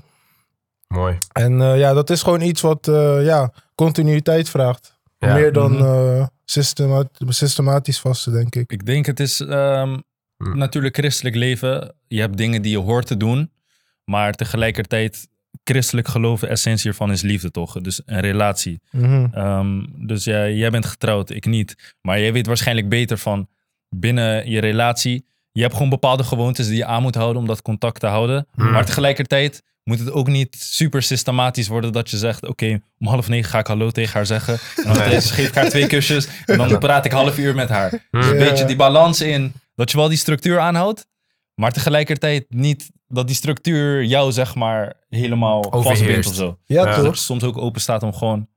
[0.87, 1.17] Mooi.
[1.31, 4.99] En eh, ja, dat is gewoon iets wat eh, ja, continuïteit vraagt.
[5.17, 5.33] Ja.
[5.33, 5.83] Meer dan Mhm.
[5.83, 8.71] eh, systema- systematisch vasten, denk ik.
[8.71, 9.97] Ik denk het is ehm,
[10.43, 10.57] Hm.
[10.57, 11.95] natuurlijk christelijk leven.
[12.07, 13.51] Je hebt dingen die je hoort te doen.
[14.05, 15.27] Maar tegelijkertijd,
[15.63, 17.81] christelijk geloven, essentie ervan is liefde toch?
[17.81, 18.81] Dus een relatie.
[18.91, 19.27] Mhm.
[19.31, 21.95] Ehm, dus jij, jij bent getrouwd, ik niet.
[22.01, 23.47] Maar jij weet waarschijnlijk beter van
[23.89, 25.25] binnen je relatie.
[25.57, 28.47] Je hebt gewoon bepaalde gewoontes die je aan moet houden om dat contact te houden.
[28.55, 28.71] Hmm.
[28.71, 33.27] Maar tegelijkertijd moet het ook niet super systematisch worden dat je zegt: Oké, om half
[33.27, 34.53] negen ga ik hallo tegen haar zeggen.
[34.75, 35.21] En dan Nee.
[35.21, 36.27] geef ik haar twee kusjes.
[36.45, 38.07] En dan praat ik half uur met haar.
[38.11, 41.07] Dus een beetje die balans in dat je wel die structuur aanhoudt.
[41.53, 46.57] Maar tegelijkertijd niet dat die structuur jou zeg maar helemaal vastbindt of zo.
[46.65, 46.95] Ja, Ja.
[46.95, 47.17] Dat toch?
[47.17, 48.47] soms ook open staat om gewoon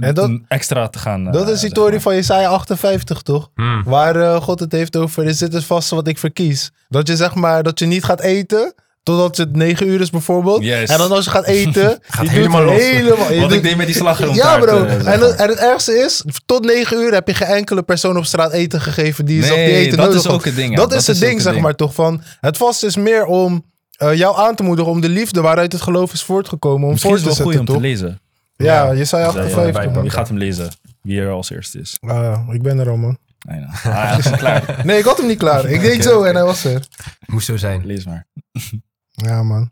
[0.00, 1.24] En dat- extra te gaan.
[1.24, 2.00] Dat eh, is die maar.
[2.00, 3.50] van Jesaja 58, toch?
[3.54, 3.82] Hmm.
[3.84, 6.70] Waar eh, God het heeft over, is dit het vaste wat ik verkies?
[6.88, 10.62] Dat je zeg maar, dat je niet gaat eten, totdat het 9 uur is bijvoorbeeld.
[10.64, 10.90] Yes.
[10.90, 12.82] En dan als je gaat eten, Gaat je helemaal doet los.
[12.82, 14.34] helemaal je Wat doet- ik deed met die slagroom.
[14.34, 17.82] Ja bro, en, het- en het ergste is, tot 9 uur heb je geen enkele
[17.82, 20.44] persoon op straat eten gegeven die je zag die Nee, eten dat nodig is ook
[20.44, 20.70] het ding.
[20.70, 20.76] ja.
[20.76, 21.64] Dat, is het ding, zeg ding.
[21.64, 25.08] maar toch, van het vast is meer om eh, jou aan te moedigen om de
[25.08, 27.80] liefde waaruit het geloof is voortgekomen, om Misschien voor is het wel goed om te
[27.80, 28.20] lezen.
[28.56, 29.54] Ja, eh, 58.
[29.54, 30.00] bijpakken.
[30.02, 30.70] Wie gaat hem lezen?
[31.02, 31.96] Wie er als eerste is.
[32.00, 33.18] Ah, ik ben er al, man.
[33.46, 33.70] Nee, nou.
[33.76, 34.80] Ah, ja, is klaar.
[34.84, 35.64] Nee, ik had hem niet klaar.
[35.64, 36.86] Ik deed zo en hij was er.
[37.26, 37.86] Moest zo zijn.
[37.86, 38.26] Lees maar.
[39.10, 39.70] Ja, man.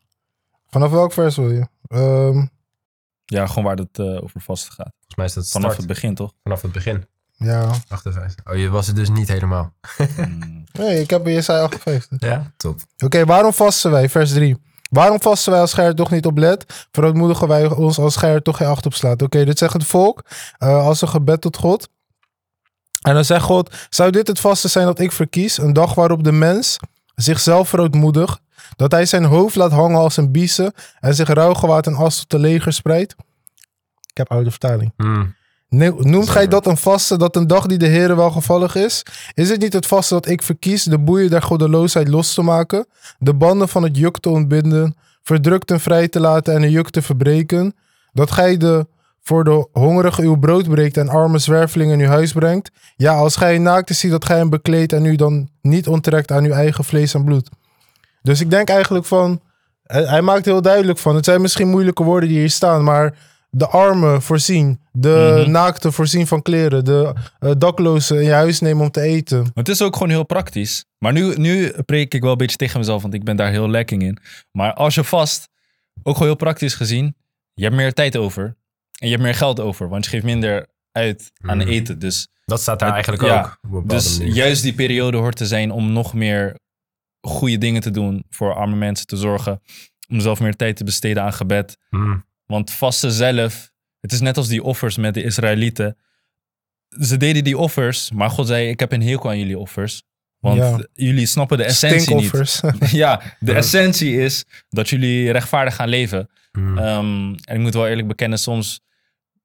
[0.71, 1.67] Vanaf welk vers wil je?
[1.89, 2.47] Ehm,
[3.25, 4.93] Ja, gewoon waar het eh, over vast gaat.
[4.97, 5.77] Volgens mij is dat Vanaf start.
[5.77, 6.33] het begin, toch?
[6.43, 7.07] Vanaf het begin.
[7.37, 7.71] ja.
[7.89, 8.53] 58.
[8.53, 9.75] Oh, je was het dus niet helemaal.
[9.97, 10.65] Hmm.
[10.73, 12.29] Nee, ik heb Jesaja 58.
[12.29, 12.81] Ja, top.
[13.05, 14.09] Oké, waarom vasten wij?
[14.09, 14.57] Vers 3.
[14.93, 16.87] Waarom vasten wij als gij er toch niet op let?
[16.91, 19.23] Verootmoedigen wij ons als gij er toch geen acht op slaat.
[19.23, 20.23] Oké, dit zegt het volk
[20.59, 21.89] eh, als een gebed tot God.
[23.03, 25.59] En dan zegt God, zou dit het vasten zijn dat ik verkies?
[25.59, 26.77] Een dag waarop de mens
[27.15, 28.41] zichzelf verootmoedigt.
[28.77, 30.73] Dat hij zijn hoofd laat hangen als een biezen.
[31.01, 33.15] En zich rouwgewaad en as tot de leger spreidt.
[34.11, 34.93] Ik heb oude vertaling.
[34.97, 35.35] Hmm.
[35.73, 39.03] Noemt gij dat een vaste dat een dag die de Heere welgevallig is?
[39.35, 42.87] Is het niet het vaste dat ik verkies de boeien der goddeloosheid los te maken,
[43.19, 47.03] de banden van het juk te ontbinden, verdrukten vrij te laten en een juk te
[47.03, 47.75] verbreken,
[48.13, 48.87] dat gij de
[49.23, 52.71] voor de hongerige uw brood breekt en arme zwervelingen in uw huis brengt?
[52.97, 56.31] Ja, als gij een naakte ziet dat gij hem bekleedt en u dan niet onttrekt
[56.31, 57.49] aan uw eigen vlees en bloed.
[58.23, 59.41] Dus ik denk eigenlijk van,
[59.83, 63.15] hij maakt heel duidelijk van, het zijn misschien moeilijke woorden die hier staan, maar
[63.57, 65.51] de armen voorzien, de Mhm.
[65.51, 69.39] naakte voorzien van kleren, de eh, daklozen in je huis nemen om te eten.
[69.43, 70.85] Maar het is ook gewoon heel praktisch.
[70.99, 73.69] Maar nu, nu preek ik wel een beetje tegen mezelf, want ik ben daar heel
[73.71, 74.19] lekking in.
[74.53, 75.49] Maar als je vast,
[76.03, 77.17] ook gewoon heel praktisch gezien,
[77.55, 78.45] je hebt meer tijd over.
[78.99, 81.69] En je hebt meer geld over, want je geeft minder uit aan Mhm.
[81.69, 81.99] eten.
[81.99, 83.59] Dus, Dat staat daar Het- eigenlijk ja.
[83.73, 83.89] ook.
[83.89, 84.35] dus manier.
[84.35, 86.59] juist die periode hoort te zijn om nog meer
[87.27, 89.61] goede dingen te doen voor arme mensen te zorgen.
[90.09, 91.77] Om zelf meer tijd te besteden aan gebed.
[91.89, 92.25] Hmm.
[92.53, 95.97] Want vasten zelf, het is net als die offers met de Israëlieten.
[97.01, 100.03] Ze deden die offers, maar God zei: Ik heb een hekel aan jullie offers.
[100.39, 100.87] Want Ja.
[100.93, 102.61] jullie snappen de essentie niet.
[103.03, 103.57] Ja, de Ja.
[103.57, 106.29] essentie is dat jullie rechtvaardig gaan leven.
[106.53, 106.79] Hmm.
[106.79, 108.81] Ehm, en ik moet wel eerlijk bekennen, soms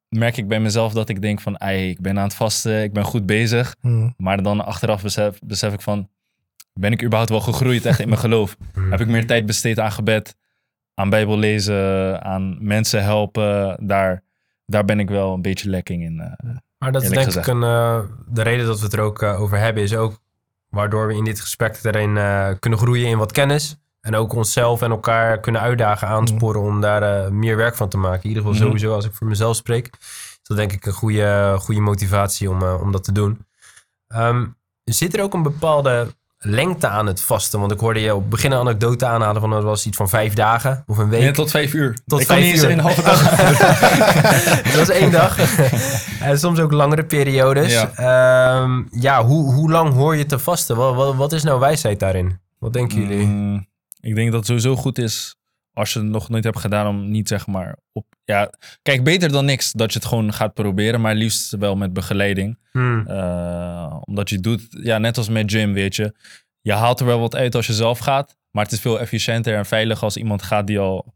[0.10, 1.58] merk ik bij mezelf dat ik denk van...
[1.58, 3.76] Ei, ik ben aan het vasten, ik ben goed bezig.
[3.82, 4.14] Hmm.
[4.18, 6.10] Maar dan achteraf besef, besef ik van...
[6.74, 8.58] Ben ik überhaupt wel gegroeid echt in mijn geloof?
[8.74, 8.92] Hmm.
[8.92, 10.36] Heb ik meer tijd besteed aan gebed,
[11.00, 13.78] aan bijbel lezen, aan mensen helpen?
[13.88, 14.24] Daar,
[14.66, 16.20] daar ben ik wel een beetje lekking in.
[16.20, 16.56] eh.
[16.78, 17.48] Maar dat is denk gezegd.
[17.48, 20.20] ik een, eh, de reden dat we het er ook eh, over hebben, is ook
[20.70, 22.14] waardoor we in dit gesprek erin
[22.60, 23.78] kunnen groeien in wat kennis.
[24.02, 28.22] En ook onszelf en elkaar kunnen uitdagen, aansporen om daar meer werk van te maken.
[28.24, 28.66] In ieder geval Mhm.
[28.68, 29.90] sowieso als ik voor mezelf spreek.
[30.00, 33.46] Is dat denk ik een goede, goede motivatie om, om dat te doen.
[34.08, 34.46] Ehm,
[34.84, 36.08] zit er ook een bepaalde
[36.38, 37.60] lengte aan het vasten?
[37.60, 40.10] Want ik hoorde je op het begin een anekdote aanhalen van dat was iets van
[40.10, 41.22] vijf dagen of een week.
[41.22, 41.98] Nee, tot vijf uur.
[42.06, 42.72] Tot ik kan vijf niet eens uur.
[42.72, 43.22] een halve dag.
[44.68, 45.38] Het was één dag.
[46.30, 47.72] en soms ook langere periodes.
[47.72, 47.92] Ja.
[47.98, 50.76] Ja, ja hoe, hoe lang hoor je te vasten?
[50.76, 52.40] Wat, wat, wat is nou wijsheid daarin?
[52.60, 53.26] Wat denken jullie?
[53.26, 53.68] Mm,
[54.00, 55.38] ik denk dat het sowieso goed is
[55.78, 58.06] als je het nog nooit hebt gedaan om niet zeg maar op.
[58.24, 58.50] Ja,
[58.82, 62.58] kijk, beter dan niks dat je het gewoon gaat proberen, maar liefst wel met begeleiding.
[62.72, 63.08] Hmm.
[63.08, 66.14] Eh, omdat je doet, ja, net als met gym, weet je.
[66.62, 69.56] Je haalt er wel wat uit als je zelf gaat, maar het is veel efficiënter
[69.56, 71.14] en veiliger als iemand gaat die al een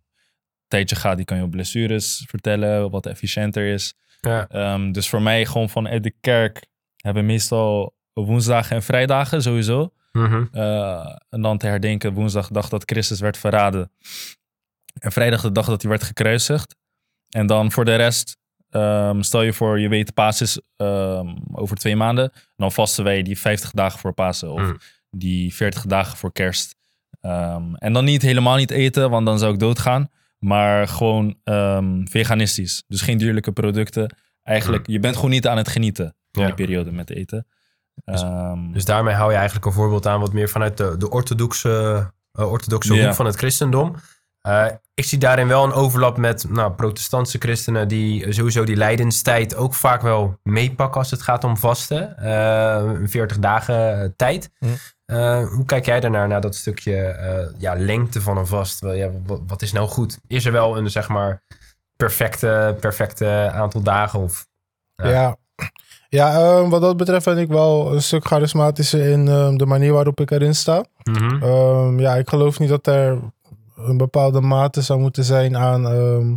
[0.68, 1.18] tijdje gaat.
[1.18, 3.94] Die kan je op blessures vertellen, wat efficiënter is.
[4.20, 4.48] Ja.
[4.48, 9.94] Ehm, dus voor mij gewoon vanuit de kerk hebben we meestal woensdagen en vrijdagen sowieso.
[10.12, 10.46] Mhm.
[10.52, 13.92] Eh, en dan te herdenken woensdag dag dat Christus werd verraden.
[14.94, 16.76] En vrijdag de dag dat hij werd gekruisigd.
[17.30, 18.38] En dan voor de rest,
[18.70, 22.32] ehm, stel je voor je weet Paas is ehm, over twee maanden.
[22.56, 24.78] Dan vasten wij die 50 dagen voor Pasen of Mm.
[25.10, 26.76] die 40 dagen voor kerst.
[27.22, 30.10] Ehm, en dan niet helemaal niet eten, want dan zou ik doodgaan.
[30.40, 31.36] Maar gewoon
[32.10, 32.84] veganistisch.
[32.88, 34.16] Dus geen dierlijke producten.
[34.44, 36.46] Eigenlijk, je bent gewoon niet aan het genieten in Ja.
[36.46, 37.48] die periode met eten.
[38.06, 38.24] Dus-
[38.72, 41.70] Dus daarmee hou je eigenlijk een voorbeeld aan wat meer vanuit de, de orthodoxe,
[42.32, 43.96] eh, orthodoxe hoek van het christendom.
[44.42, 49.56] Eh, ik zie daarin wel een overlap met nou, protestantse christenen die sowieso die lijdenstijd
[49.56, 52.18] ook vaak wel meepakken als het gaat om vasten.
[52.18, 54.52] Eh, een 40 dagen eh, tijd.
[54.58, 54.66] Hm.
[55.06, 58.80] Eh, hoe kijk jij daarnaar, naar dat stukje eh, ja, lengte van een vast?
[58.80, 60.20] Wel, Ja, wat, wat is nou goed?
[60.28, 61.44] Is er wel een zeg maar
[61.96, 64.20] perfecte, perfecte aantal dagen?
[64.20, 64.48] Of,
[64.96, 65.10] Ja.
[65.10, 65.38] Ja,
[66.10, 69.94] ja ehm, wat dat betreft ben ik wel een stuk charismatischer in ehm, de manier
[69.94, 70.86] waarop ik erin sta.
[71.04, 71.44] Mhm.
[71.44, 73.18] Ehm, ja, ik geloof niet dat er
[73.86, 76.34] een bepaalde mate zou moeten zijn aan, ehm,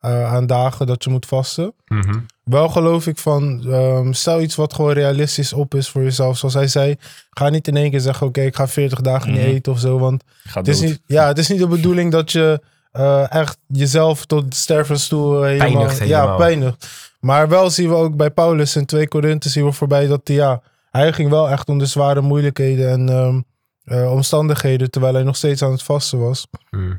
[0.00, 1.72] eh, aan dagen dat je moet vasten.
[1.86, 2.18] Mhm.
[2.44, 6.38] Wel geloof ik van, ehm, stel iets wat gewoon realistisch op is voor jezelf.
[6.38, 6.96] Zoals hij zei,
[7.30, 9.48] ga niet in één keer zeggen, oké, ik ga 40 dagen niet Mhm.
[9.50, 9.98] eten of zo.
[9.98, 10.88] Want het is, dood.
[10.88, 12.60] niet, ja, het is niet de bedoeling dat je
[12.92, 16.88] eh, echt jezelf tot stervenstoel eh, helemaal, Pijnigt Ja, pijnigt.
[17.20, 20.36] Maar wel zien we ook bij Paulus in 2 Korinthe zien we voorbij dat hij,
[20.36, 23.40] ja, hij ging wel echt onder zware moeilijkheden en ehm,
[23.86, 26.46] eh, omstandigheden, terwijl hij nog steeds aan het vasten was.
[26.70, 26.92] Mhm.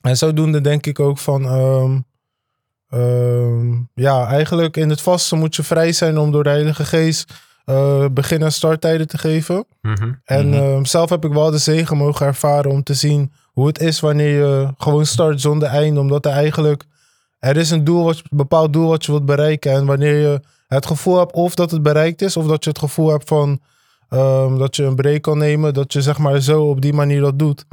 [0.00, 1.98] En zodoende denk ik ook van, ehm,
[2.88, 7.32] ehm, ja, eigenlijk in het vasten moet je vrij zijn om door de Heilige Geest
[7.64, 9.64] eh, begin- en starttijden te geven.
[9.82, 10.12] Mhm.
[10.24, 10.58] En Mhm.
[10.58, 14.00] ehm, zelf heb ik wel de zegen mogen ervaren om te zien hoe het is
[14.00, 16.00] wanneer je gewoon start zonder einde.
[16.00, 16.84] Omdat er eigenlijk,
[17.38, 19.72] er is een doel wat, een bepaald doel wat je wilt bereiken.
[19.72, 22.78] En wanneer je het gevoel hebt of dat het bereikt is, of dat je het
[22.78, 23.60] gevoel hebt van
[24.14, 27.20] ehm, dat je een break kan nemen, dat je zeg maar zo op die manier
[27.20, 27.64] dat doet.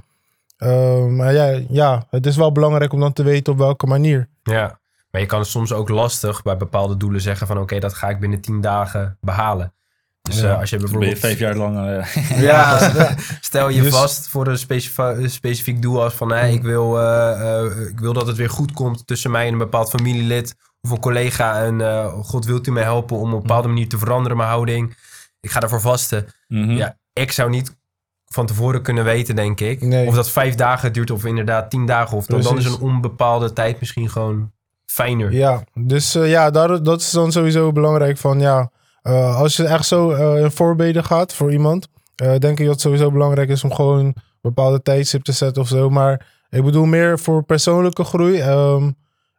[0.58, 4.28] Ehm, maar ja, ja, het is wel belangrijk om dan te weten op welke manier.
[4.44, 4.80] Ja,
[5.12, 8.20] maar je kan soms ook lastig bij bepaalde doelen zeggen van oké, dat ga ik
[8.20, 9.74] binnen 10 dagen behalen.
[10.22, 10.52] Dus Ja.
[10.54, 11.20] eh, als je Dan ben je bijvoorbeeld...
[11.20, 11.88] vijf jaar lang...
[11.88, 12.92] eh, Ja,
[13.42, 17.88] stel je Dus- vast voor een specifiek doel als van hey, ik, wil, eh, eh,
[17.90, 21.00] ik wil dat het weer goed komt tussen mij en een bepaald familielid of een
[21.00, 21.64] collega.
[21.64, 24.50] En eh, God wilt u mij helpen om op een bepaalde manier te veranderen mijn
[24.50, 24.96] houding.
[25.42, 26.26] Ik ga daarvoor vasten.
[26.48, 26.72] mhm.
[26.72, 27.80] Ja, ik zou niet
[28.26, 29.82] van tevoren kunnen weten, denk ik.
[29.82, 30.08] Nee.
[30.08, 32.18] Of dat vijf dagen duurt of inderdaad tien dagen.
[32.18, 34.52] Of dan, dan is een onbepaalde tijd misschien gewoon
[34.86, 35.34] fijner.
[35.34, 39.64] Ja, dus eh, ja, daar, dat is dan sowieso belangrijk van ja, eh, als je
[39.64, 43.50] echt zo eh, in voorbeden gaat voor iemand, eh, denk ik dat het sowieso belangrijk
[43.50, 45.90] is om gewoon een bepaalde tijdstip te zetten of zo.
[45.90, 48.40] Maar ik bedoel meer voor persoonlijke groei.
[48.40, 48.92] Ehm,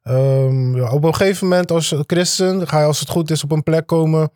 [0.03, 3.53] ehm, ja, op een gegeven moment als christen ga je als het goed is op
[3.53, 4.31] een plek komen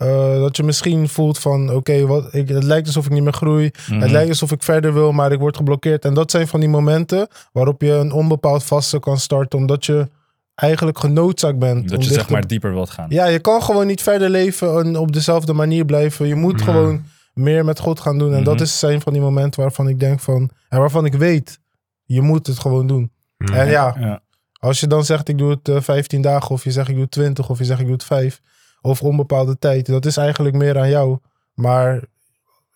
[0.00, 3.32] eh, dat je misschien voelt van oké, wat ik het lijkt alsof ik niet meer
[3.32, 3.70] groei.
[3.90, 4.00] Mhm.
[4.00, 6.04] Het lijkt alsof ik verder wil, maar ik word geblokkeerd.
[6.04, 10.08] En dat zijn van die momenten waarop je een onbepaald vasten kan starten, omdat je
[10.54, 11.82] eigenlijk genoodzaakt bent.
[11.82, 13.06] Dat om je dichter- zeg maar dieper wilt gaan.
[13.08, 16.26] Ja, je kan gewoon niet verder leven en op dezelfde manier blijven.
[16.26, 16.64] Je moet Mhm.
[16.64, 18.34] gewoon meer met God gaan doen.
[18.34, 18.62] En dat Mhm.
[18.62, 20.50] is zijn van die momenten waarvan ik denk van...
[20.68, 21.58] En waarvan ik weet,
[22.04, 23.10] je moet het gewoon doen.
[23.38, 23.52] Mhm.
[23.52, 24.20] En ja, Ja.
[24.60, 26.50] als je dan zegt ik doe het eh, 15 dagen...
[26.50, 28.40] of je zegt ik doe het 20 of je zegt ik doe het 5...
[28.80, 31.18] of onbepaalde tijd, dat is eigenlijk meer aan jou.
[31.54, 32.04] Maar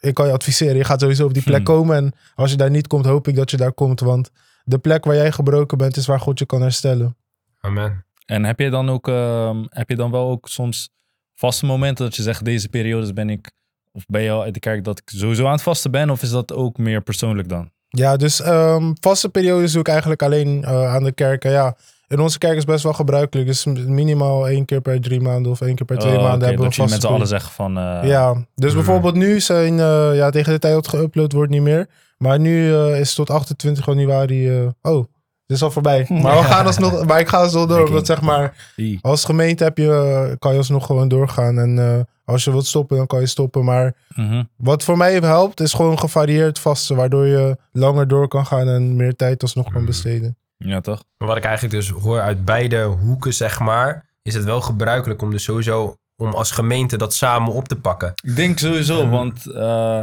[0.01, 1.77] ik kan je adviseren, je gaat sowieso op die plek Hmm.
[1.77, 1.97] komen.
[1.97, 4.01] En als je daar niet komt, hoop ik dat je daar komt.
[4.01, 4.31] Want
[4.65, 7.17] de plek waar jij gebroken bent, is waar God je kan herstellen.
[7.61, 8.05] Amen.
[8.27, 10.91] En heb je dan ook, ehm, heb je dan wel ook soms
[11.35, 13.51] vaste momenten dat je zegt, deze periodes ben ik,
[13.93, 16.23] of ben je al uit de kerk dat ik sowieso aan het vasten ben, of
[16.23, 17.71] is dat ook meer persoonlijk dan?
[17.89, 21.45] Ja, dus ehm, vaste periodes doe ik eigenlijk alleen eh, aan de kerk.
[21.45, 21.77] En ja,
[22.09, 23.47] in onze kerk is best wel gebruikelijk.
[23.49, 26.59] Dus minimaal één keer per drie maanden of één keer per twee Oh, maanden hebben
[26.59, 28.77] we dat je met z'n allen zeggen van, eh, Ja, dus Mm.
[28.77, 31.89] bijvoorbeeld nu zijn, eh, ja, tegen de tijd dat geüpload wordt niet meer.
[32.19, 34.99] Maar nu eh, is het tot 28 januari, oh,
[35.47, 36.07] het is al voorbij.
[36.23, 39.79] Maar, we gaan alsnog, maar ik ga alsnog door, omdat zeg maar, als gemeente heb
[39.79, 41.59] je, kan je alsnog gewoon doorgaan.
[41.59, 43.65] En als je wilt stoppen, dan kan je stoppen.
[43.65, 44.43] Maar Mhm.
[44.57, 46.97] wat voor mij helpt, is gewoon gevarieerd vasten.
[46.97, 49.87] Waardoor je langer door kan gaan en meer tijd alsnog kan Mm.
[49.87, 50.37] besteden.
[50.67, 51.05] Ja, toch?
[51.19, 55.23] Maar wat ik eigenlijk dus hoor uit beide hoeken, zeg maar, is het wel gebruikelijk
[55.23, 58.13] om dus sowieso om als gemeente dat samen op te pakken.
[58.23, 59.09] Ik denk sowieso, Ja.
[59.09, 60.03] want eh,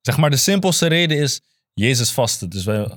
[0.00, 1.40] zeg maar de simpelste reden is
[1.74, 2.48] Jezus vasten.
[2.50, 2.78] Dus wij,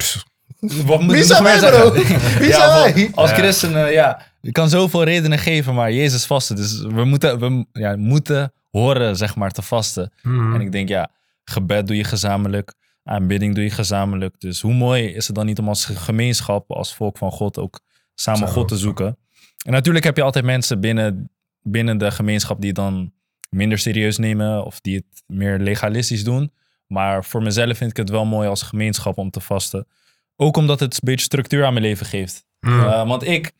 [0.85, 1.93] wat moet Wie zijn wij, bro?
[1.93, 2.39] zeggen?
[2.39, 3.11] Wie Ja, zijn van- wij?
[3.15, 3.35] Als Ja.
[3.35, 6.55] christenen, ja, je kan zoveel redenen geven, maar Jezus vasten.
[6.55, 10.11] Dus we moeten, we ja, moeten horen, zeg maar, te vasten.
[10.21, 10.53] Mhm.
[10.55, 11.09] En ik denk, ja,
[11.43, 12.73] gebed doe je gezamenlijk,
[13.05, 14.39] aanbidding doe je gezamenlijk.
[14.39, 17.79] Dus hoe mooi is het dan niet om als gemeenschap, als volk van God ook
[18.15, 19.17] samen God te zoeken.
[19.65, 21.29] En natuurlijk heb je altijd mensen binnen,
[21.61, 23.13] binnen de gemeenschap die het dan
[23.49, 26.51] minder serieus nemen of die het meer legalistisch doen.
[26.87, 29.87] Maar voor mezelf vind ik het wel mooi als gemeenschap om te vasten.
[30.35, 32.45] Ook omdat het een beetje structuur aan mijn leven geeft.
[32.59, 33.51] Uh, want ik,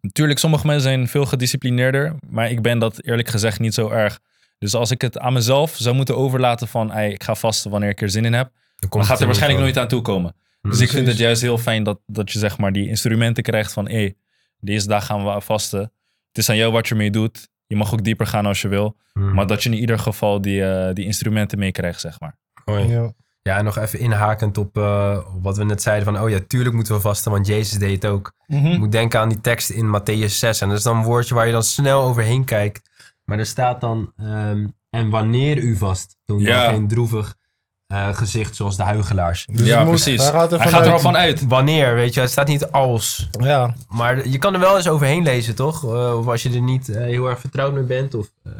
[0.00, 4.20] natuurlijk, sommige mensen zijn veel gedisciplineerder, maar ik ben dat eerlijk gezegd niet zo erg.
[4.58, 7.90] Dus als ik het aan mezelf zou moeten overlaten van, ey, ik ga vasten wanneer
[7.90, 10.34] ik er zin in heb, Dan gaat het er waarschijnlijk nooit aan toekomen.
[10.60, 10.70] van.
[10.70, 13.72] Dus ik vind het juist heel fijn dat, dat je zeg maar die instrumenten krijgt
[13.72, 14.10] van, hé,
[14.60, 15.80] deze dag gaan we vasten.
[16.28, 17.48] Het is aan jou wat je ermee doet.
[17.66, 18.96] Je mag ook dieper gaan als je wil.
[19.12, 19.34] Mhm.
[19.34, 22.38] Maar dat je in ieder geval die, eh, die instrumenten meekrijgt, zeg maar.
[22.64, 22.88] Mooi.
[22.88, 23.12] Ja.
[23.42, 26.38] Ja, en nog even inhakend op, eh, op wat we net zeiden van, oh ja,
[26.46, 28.32] tuurlijk moeten we vasten, want Jezus deed het ook.
[28.46, 30.60] Ik moet denken aan die tekst in Matthäus 6.
[30.60, 32.90] En dat is dan een woordje waar je dan snel overheen kijkt.
[33.26, 36.68] Maar er staat dan, ehm, en wanneer u vast, dan Ja.
[36.70, 37.34] geen droevig
[37.86, 39.46] eh, gezicht zoals de huigelaars.
[39.52, 40.22] Dus ja, moet- precies.
[40.22, 41.38] Hij gaat er, Hij gaat er al vanuit.
[41.38, 41.50] van uit.
[41.50, 43.28] Wanneer, weet je, het staat niet als.
[43.40, 45.84] Ja, Maar je kan er wel eens overheen lezen, toch?
[45.84, 48.14] Eh, of als je er niet eh, heel erg vertrouwd mee bent.
[48.14, 48.52] Of, eh,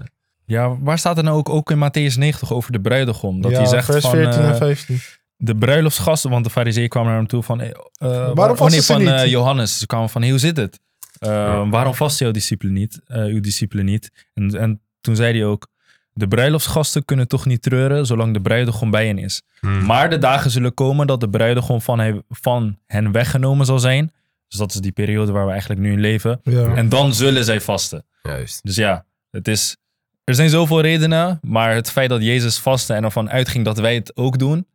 [0.44, 3.40] Ja, waar staat er nou ook, ook in Matthäus 90 over de bruidegom?
[3.40, 4.10] Dat ja hij zegt vers van...
[4.10, 5.00] 14 eh, en 15.
[5.36, 7.58] de bruiloftsgasten, want de fariseeën kwamen naar hem toe van...
[7.98, 9.08] Waarom waar- oh, nee, ze van niet?
[9.08, 9.78] eh, Johannes.
[9.78, 10.80] Ze kwamen van, hey, hoe zit het?
[11.26, 13.00] Eh, Waarom vasten jouw discipelen niet?
[13.06, 14.28] eh, uw discipelen niet?
[14.34, 15.68] En, en toen zei hij ook,
[16.12, 19.42] de bruiloftsgasten kunnen toch niet treuren zolang de bruidegom bij hen is.
[19.60, 19.84] Hmm.
[19.84, 24.12] Maar de dagen zullen komen dat de bruidegom van, hij, van hen weggenomen zal zijn.
[24.48, 26.40] Dus dat is die periode waar we eigenlijk nu in leven.
[26.42, 26.74] Ja.
[26.74, 28.04] En dan zullen zij vasten.
[28.22, 28.64] Juist.
[28.64, 29.76] Dus ja, het is,
[30.24, 31.38] er zijn zoveel redenen.
[31.42, 34.66] Maar het feit dat Jezus vastte en ervan uitging dat wij het ook doen.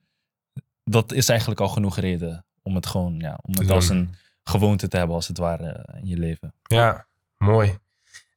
[0.83, 4.09] Dat is eigenlijk al genoeg reden om het gewoon, ja, om het als een
[4.51, 6.53] gewoonte te hebben als het ware eh, in je leven.
[6.61, 7.05] Ja,
[7.37, 7.77] mooi.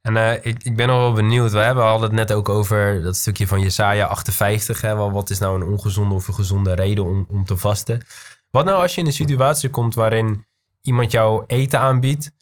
[0.03, 1.53] En eh, ik, ik ben nog wel benieuwd.
[1.53, 4.81] We hebben hadden het net ook over dat stukje van Jesaja 58.
[4.81, 8.03] Hè, wel, wat is nou een ongezonde of een gezonde reden om, om te vasten?
[8.51, 10.47] Wat nou als je in een situatie komt waarin
[10.83, 12.33] iemand jou eten aanbiedt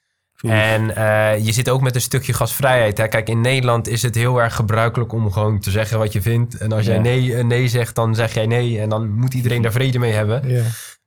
[0.51, 2.99] en eh, je zit ook met een stukje gasvrijheid.
[2.99, 3.09] Hè?
[3.09, 6.57] Kijk, in Nederland is het heel erg gebruikelijk om gewoon te zeggen wat je vindt.
[6.57, 8.81] En als jij nee, nee zegt, dan zeg jij nee.
[8.81, 10.49] En dan moet iedereen daar vrede mee hebben.
[10.49, 10.63] Ja.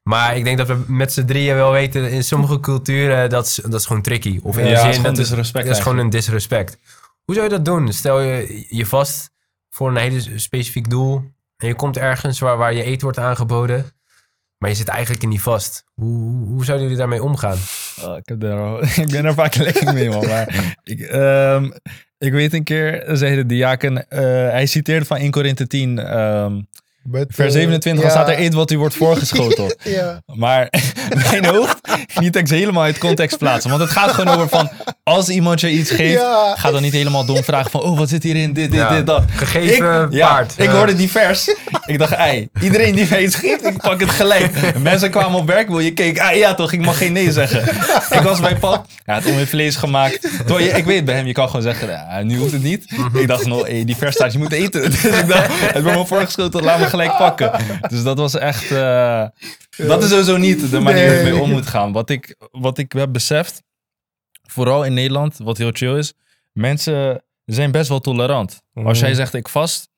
[0.10, 3.56] Maar ik denk dat we met z'n drieën wel weten, in sommige culturen, dat is,
[3.56, 4.40] dat is gewoon tricky.
[4.44, 6.78] Of in Ja, de zin, is dat is, dat is gewoon een disrespect.
[7.24, 7.94] Hoe zou je dat doen?
[7.94, 9.30] Stel je je vast
[9.70, 11.24] voor een hele specifiek doel
[11.58, 13.86] en je komt ergens waar, waar je eten wordt aangeboden,
[14.58, 15.84] maar je zit eigenlijk niet vast.
[15.94, 17.58] Hoe, hoe, hoe zouden jullie daarmee omgaan?
[18.02, 20.28] Oh, ik, heb daar al- ik ben er vaak lekker mee, man.
[20.28, 20.48] Maar
[20.84, 21.72] ik, ehm,
[22.18, 26.62] ik weet een keer, zei de diaken, eh, hij citeerde van 1 Korinthe 10, ehm,
[27.10, 28.10] Met, vers eh, 27, ja.
[28.14, 29.76] dan staat er eet wat u wordt voorgeschoteld.
[29.84, 30.22] Ja.
[30.36, 30.70] Maar
[31.32, 31.78] mijn hoofd,
[32.20, 33.70] niet dat ik ze helemaal uit context plaatsen.
[33.70, 34.70] Want het gaat gewoon over van,
[35.04, 36.56] als iemand je iets geeft, Ja.
[36.58, 39.06] ga dan niet helemaal dom vragen van, oh, wat zit hierin, dit, dit, Ja, dit,
[39.06, 39.24] dat.
[39.36, 40.54] gegeven ik, ja, paard.
[40.58, 40.72] ik Ja.
[40.72, 41.56] hoorde die vers.
[41.86, 44.56] Ik dacht, ei, iedereen die mij iets geeft, ik pak het gelijk.
[44.56, 47.32] En Mensen kwamen op werk, wil je keek, ah ja toch, ik mag geen nee
[47.32, 47.62] zeggen.
[48.10, 50.30] Ik was bij pap, hij had om in vlees gemaakt.
[50.48, 52.86] Je, ik weet bij hem, je kan gewoon zeggen, ja, nu hoeft het niet.
[53.14, 54.82] Ik dacht, nou, hey, die vers staat, je moet eten.
[54.92, 57.52] Dus ik dacht, het wordt me voorgeschoten, laat me gelijk pakken.
[57.92, 59.26] Dus dat was echt, eh,
[59.78, 61.92] dat is sowieso niet de manier waarop je om moet gaan.
[61.92, 63.64] Wat ik, wat ik heb beseft,
[64.44, 66.14] vooral in Nederland, wat heel chill is,
[66.52, 68.62] mensen zijn best wel tolerant.
[68.74, 69.18] Als jij Mhm.
[69.18, 69.90] zegt ik vast,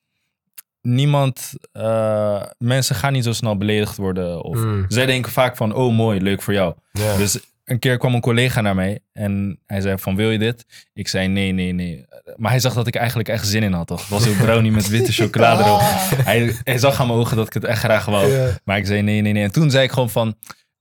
[0.82, 4.44] niemand, eh, mensen gaan niet zo snel beledigd worden.
[4.44, 4.86] Of Mm.
[4.88, 6.74] zij denken vaak van, oh mooi, leuk voor jou.
[7.18, 10.66] Dus een keer kwam een collega naar mij en hij zei van, wil je dit?
[10.94, 12.06] Ik zei nee, nee, nee.
[12.36, 14.00] Maar hij zag dat ik eigenlijk echt zin in had, toch?
[14.00, 15.80] Het was een brownie met witte chocolade erop.
[16.26, 18.52] Hij, hij zag aan mijn ogen dat ik het echt graag wou.
[18.64, 19.44] Maar ik zei nee, nee, nee.
[19.44, 20.36] En toen zei ik gewoon van,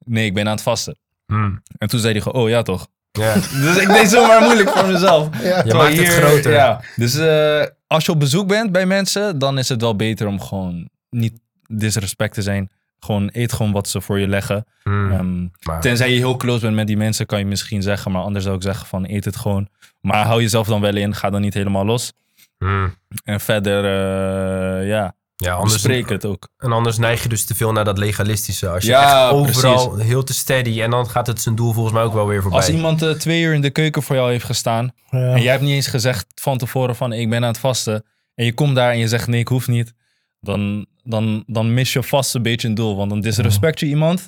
[0.04, 0.96] nee, ik ben aan het vasten.
[1.26, 1.62] Hmm.
[1.78, 2.86] En toen zei hij gewoon, oh ja toch.
[3.10, 3.34] Ja.
[3.64, 5.42] Dus ik deed zomaar moeilijk voor mezelf.
[5.42, 5.64] Ja.
[5.64, 6.52] Je maakt het groter.
[6.52, 6.80] Ja.
[6.96, 10.40] Dus eh, als je op bezoek bent bij mensen, dan is het wel beter om
[10.40, 11.34] gewoon niet
[11.66, 12.70] disrespect te zijn.
[13.06, 14.66] Gewoon eet gewoon wat ze voor je leggen.
[14.82, 15.12] Hmm.
[15.12, 18.12] Ehm, Maar- tenzij je heel close bent met die mensen, kan je misschien zeggen.
[18.12, 19.68] Maar anders zou ik zeggen van eet het gewoon.
[20.00, 21.14] Maar hou jezelf dan wel in.
[21.14, 22.12] Ga dan niet helemaal los.
[22.58, 22.94] Hmm.
[23.24, 26.48] En verder, eh, ja, Ja, anders, bespreek het ook.
[26.58, 28.68] En anders neig je dus te veel naar dat legalistische.
[28.68, 31.94] Als je Ja, echt overal heel te steady en dan gaat het zijn doel volgens
[31.94, 32.60] mij ook wel weer voorbij.
[32.60, 34.92] Als iemand eh, twee uur in de keuken voor jou heeft gestaan.
[35.10, 35.18] Ja.
[35.34, 38.04] En jij hebt niet eens gezegd van tevoren van ik ben aan het vasten.
[38.34, 39.92] En je komt daar en je zegt nee, ik hoef niet.
[40.40, 42.96] Dan, dan, dan mis je vast een beetje een doel.
[42.96, 44.26] Want dan disrespect je iemand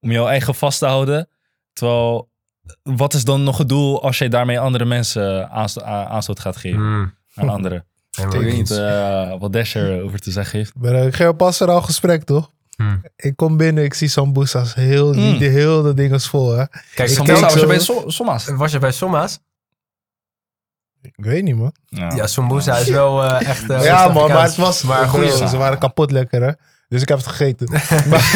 [0.00, 1.28] om jouw eigen vast te houden.
[1.72, 2.28] Terwijl,
[2.82, 6.78] wat is dan nog het doel als jij daarmee andere mensen aansto- aanstoot gaat geven
[6.80, 7.12] Hmm.
[7.34, 7.84] aan anderen?
[8.22, 10.72] Ik weet niet eh, wat Dasher over te zeggen heeft.
[10.80, 12.50] Maar eh, ik ga pas er al gesprek, toch?
[12.76, 13.02] Hmm.
[13.16, 14.74] Ik kom binnen, ik zie samboesa's.
[14.74, 15.38] Heel, die, Mm.
[15.38, 16.64] die, heel de ding is vol, hè?
[16.94, 18.48] Kijk, Ik was je bij So- Somma's.
[18.48, 19.38] was je bij Somma's?
[21.16, 21.74] Ik weet niet, man.
[21.88, 23.70] Ja, Sombusa is wel eh, echt...
[23.70, 24.82] eh, ja, man, maar het was...
[24.82, 26.52] Maar goeie, goeie ze waren kapot lekker, hè?
[26.88, 27.68] Dus ik heb het gegeten.
[28.10, 28.30] maar,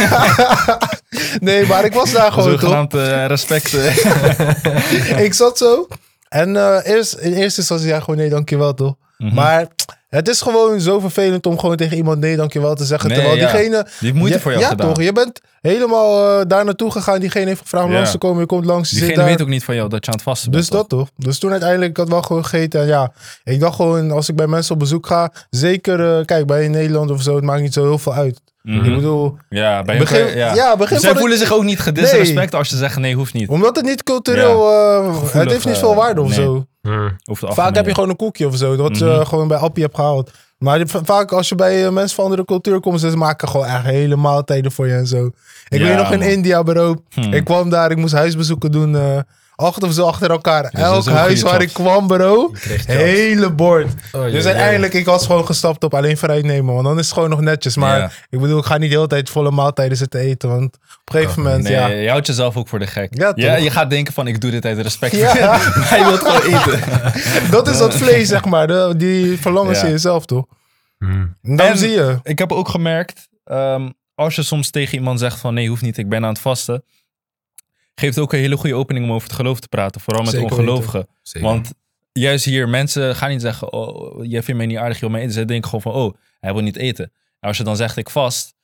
[1.40, 2.60] nee, maar ik was daar gewoon, toch?
[2.60, 3.74] Zogenaamd eh, respect.
[3.74, 5.20] eh.
[5.26, 5.86] ik zat zo.
[6.28, 8.94] En eh, eerst, in eerste instantie ja, gewoon nee, dankjewel, toch?
[9.18, 9.34] Mhm.
[9.34, 9.66] Maar
[10.08, 13.08] het is gewoon zo vervelend om gewoon tegen iemand nee, dankjewel te zeggen.
[13.08, 13.50] Nee, terwijl ja.
[13.50, 13.82] diegene...
[13.82, 14.94] Die heeft moeite voor jou ja, gedaan.
[14.94, 15.02] toch?
[15.04, 17.20] Je bent helemaal eh, daar naartoe gegaan.
[17.20, 17.96] Diegene heeft gevraagd om Ja.
[17.96, 18.40] langs te komen.
[18.40, 19.30] Je komt langs, je zit Diegene daar.
[19.36, 20.62] weet ook niet van jou dat je aan het vasten bent.
[20.62, 21.08] Dus dat toch?
[21.16, 22.80] Dus toen uiteindelijk ik had wel gewoon gegeten.
[22.80, 23.12] En ja,
[23.44, 27.10] ik dacht gewoon als ik bij mensen op bezoek ga, zeker, eh, kijk, bij Nederland
[27.10, 28.40] of zo, het maakt niet zo heel veel uit.
[28.62, 28.84] Mhm.
[28.84, 30.54] Ik bedoel, Ja, bij begin, ja.
[30.54, 30.76] ja.
[30.76, 33.48] begin Zij van de- voelen zich ook niet gedisrespect als ze zeggen nee, hoeft niet.
[33.48, 36.36] omdat het niet cultureel, eh, het heeft niet veel waarde of nee.
[36.36, 36.66] zo.
[36.80, 37.16] Hmm.
[37.32, 39.24] Vaak heb je gewoon een koekje of zo, wat je Mhm.
[39.24, 40.30] gewoon bij Appie hebt gehaald.
[40.58, 43.84] Maar vaak als je bij eh, mensen van andere cultuur komt, ze maken gewoon echt
[43.84, 45.30] hele maaltijden voor je en zo.
[45.68, 46.28] Ik Ja, weet nog in man.
[46.28, 46.94] India, bro.
[47.10, 47.20] Hm.
[47.32, 48.96] Ik kwam daar, ik moest huisbezoeken doen.
[48.96, 49.18] eh
[49.60, 50.64] acht of zo achter elkaar.
[50.72, 52.52] Elk huis waar ik kwam, bro.
[52.86, 53.86] Hele bord.
[54.12, 56.74] Oh, dus uiteindelijk, ik was gewoon gestapt op alleen vooruit nemen.
[56.74, 57.76] Want dan is het gewoon nog netjes.
[57.76, 58.10] Maar Ja.
[58.30, 60.48] ik bedoel, ik ga niet de hele tijd volle maaltijden zitten eten.
[60.48, 61.86] Want op een gegeven moment, Nee, ja.
[61.86, 63.08] je houdt jezelf ook voor de gek.
[63.36, 65.16] Ja, je gaat denken van ik doe dit uit respect.
[65.16, 65.34] Ja.
[65.90, 66.80] maar je wilt gewoon eten.
[67.50, 68.66] Dat is dat vlees, zeg maar.
[68.66, 69.84] De, die verlangens Ja.
[69.86, 70.44] in jezelf, toch?
[70.98, 71.36] Hmm.
[71.42, 72.18] Dan En- zie je.
[72.22, 75.98] Ik heb ook gemerkt, ehm, als je soms tegen iemand zegt van nee, hoeft niet,
[75.98, 76.84] ik ben aan het vasten.
[77.98, 80.00] Geeft ook een hele goede opening om over het geloof te praten.
[80.00, 81.06] Vooral met Zeker ongelovigen.
[81.32, 81.72] Want
[82.12, 85.32] juist hier, mensen gaan niet zeggen, oh, jij vindt mij niet aardig, joh, maar eten.
[85.32, 87.04] Ze denken gewoon van, oh, hij wil niet eten.
[87.40, 88.54] En als je dan zegt, ik vast,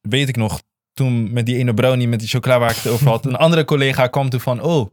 [0.00, 3.08] weet ik nog, toen met die ene brownie met die chocola waar ik het over
[3.08, 4.90] had, een andere collega kwam toen van, oh,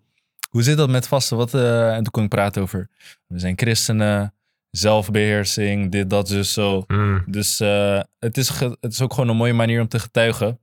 [0.49, 1.37] hoe zit dat met vasten?
[1.37, 2.89] Wat, eh, en toen kon ik praten over,
[3.27, 4.33] we zijn christenen,
[4.69, 6.83] zelfbeheersing, dit, dat, dus zo.
[6.87, 7.23] Mm.
[7.25, 10.59] Dus eh, het, is het is ook gewoon een mooie manier om te getuigen.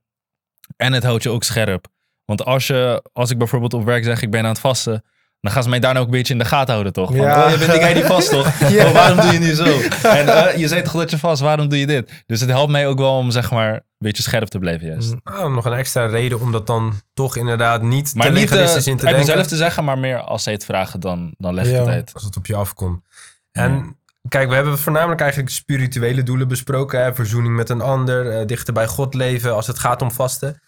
[0.76, 1.88] En het houdt je ook scherp.
[2.30, 5.04] Want als, je, als ik bijvoorbeeld op werk zeg, ik ben aan het vasten,
[5.40, 7.08] dan gaan ze mij daarna ook een beetje in de gaten houden, toch?
[7.08, 7.44] Van, Ja.
[7.44, 8.58] oh, je bent die guy die vast, toch?
[8.68, 8.86] Ja.
[8.86, 9.64] Oh, waarom doe je nu zo?
[10.08, 12.22] En eh, je zei toch dat je vast, waarom doe je dit?
[12.26, 15.12] Dus het helpt mij ook wel om, zeg maar, een beetje scherp te blijven, juist.
[15.12, 15.20] Mm.
[15.24, 18.86] Ah, nog een extra reden om dat dan toch inderdaad niet Maar te niet legalistisch
[18.86, 19.26] uh, in te denken.
[19.26, 21.78] mezelf te zeggen, maar meer als zij het vragen, dan, dan leg ik Ja.
[21.78, 22.10] het uit.
[22.14, 23.00] Als het op je afkomt.
[23.52, 23.96] En
[24.28, 27.02] kijk, we hebben voornamelijk eigenlijk spirituele doelen besproken.
[27.02, 27.14] Hè?
[27.14, 30.60] Verzoening met een ander, eh, dichter bij God leven als het gaat om vasten.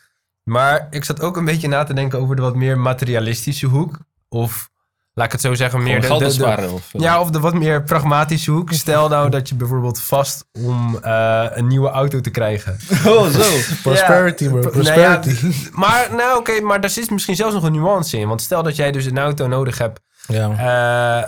[0.44, 3.98] Maar ik zat ook een beetje na te denken over de wat meer materialistische hoek.
[4.28, 4.70] Of
[5.14, 6.70] laat ik het zo zeggen, meer de, de-.
[6.72, 8.72] Of, ja, of de wat meer pragmatische hoek.
[8.72, 12.76] Stel nou dat je bijvoorbeeld vast om eh, een nieuwe auto te krijgen.
[13.06, 13.72] Oh, zo.
[13.82, 14.60] Prosperity, Ja, bro.
[14.60, 15.52] nou ja, Prosperity.
[15.72, 18.28] maar nou oké, maar daar zit misschien zelfs nog een nuance in.
[18.28, 20.50] Want stel dat jij dus een auto nodig hebt Ja.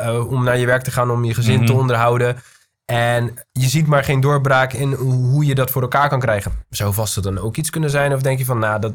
[0.00, 1.80] eh, eh, om naar je werk te gaan, om je gezin te Mhm.
[1.80, 2.36] onderhouden.
[2.84, 6.52] En je ziet maar geen doorbraak in hoe je dat voor elkaar kan krijgen.
[6.70, 8.14] Zou vast dan ook iets kunnen zijn?
[8.14, 8.92] Of denk je van, nou, dat,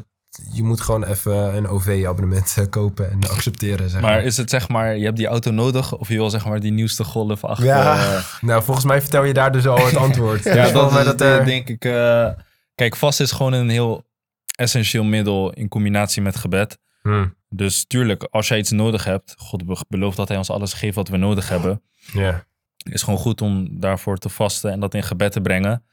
[0.52, 4.10] je moet gewoon even een OV-abonnement eh, kopen en accepteren, zeg maar.
[4.10, 6.60] Maar is het zeg maar, je hebt die auto nodig of je wil zeg maar
[6.60, 7.64] die nieuwste golf achter...
[7.66, 7.94] Ja.
[8.16, 10.44] eh, Nou, volgens mij vertel je daar dus al het antwoord.
[10.44, 11.44] Ja, dat, is, dat er...
[11.44, 11.84] denk ik.
[11.84, 12.28] eh,
[12.74, 14.08] kijk, vast is gewoon een heel
[14.56, 16.78] essentieel middel in combinatie met gebed.
[17.02, 20.72] Hmm, Dus tuurlijk, als jij iets nodig hebt, God be- belooft dat hij ons alles
[20.72, 21.82] geeft wat we nodig hebben.
[22.12, 22.44] ja.
[22.82, 25.84] Is gewoon goed om daarvoor te vasten en dat in gebed te brengen.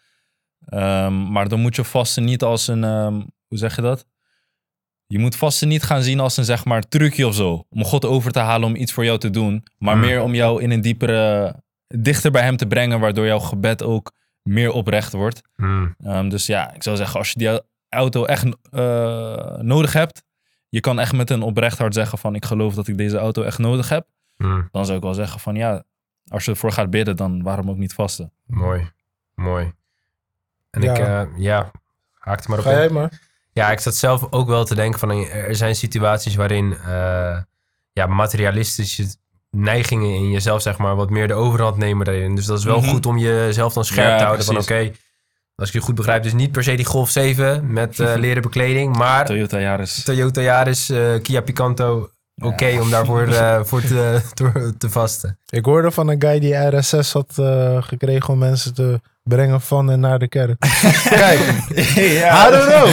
[0.65, 3.13] Ehm, maar dan moet je vasten niet als een, ehm,
[3.47, 4.05] hoe zeg je dat?
[5.07, 7.65] Je moet vasten niet gaan zien als een zeg maar trucje of zo.
[7.69, 9.63] Om God over te halen om iets voor jou te doen.
[9.77, 10.01] Maar Hmm.
[10.05, 11.55] meer om jou in een diepere,
[11.87, 12.99] dichter bij hem te brengen.
[12.99, 15.41] Waardoor jouw gebed ook meer oprecht wordt.
[15.55, 20.23] Hmm, Ehm, dus ja, ik zou zeggen, als je die auto echt eh, nodig hebt,
[20.69, 23.41] je kan echt met een oprecht hart zeggen van ik geloof dat ik deze auto
[23.43, 24.07] echt nodig heb.
[24.37, 24.67] hmm.
[24.71, 25.83] Dan zou ik wel zeggen van ja,
[26.27, 28.31] als je ervoor gaat bidden, dan waarom ook niet vasten?
[28.45, 28.89] Mooi,
[29.35, 29.73] mooi.
[30.69, 30.91] En Ja.
[30.93, 31.71] ik, eh, ja,
[32.13, 33.21] haak er maar op Ga jij maar.
[33.57, 37.37] Ja, ik zat zelf ook wel te denken van er zijn situaties waarin eh,
[37.91, 39.05] ja, materialistische
[39.49, 42.35] neigingen in jezelf zeg maar wat meer de overhand nemen daarin.
[42.35, 42.87] Dus dat is wel Mhm.
[42.89, 44.91] goed om jezelf dan scherp Ja, te houden van oké,
[45.55, 48.41] als ik je goed begrijp, dus niet per se die Golf 7 met eh, leren
[48.41, 50.03] bekleding, maar Toyota Yaris.
[50.03, 52.09] Toyota Yaris, eh, Kia Picanto,
[52.43, 55.37] oké om daarvoor eh, voor te, te, te vasten.
[55.49, 59.91] Ik hoorde van een guy die RSS had eh, gekregen om mensen te brengen van
[59.91, 60.59] en naar de kerk.
[61.09, 61.39] Kijk,
[62.45, 62.87] I don't know.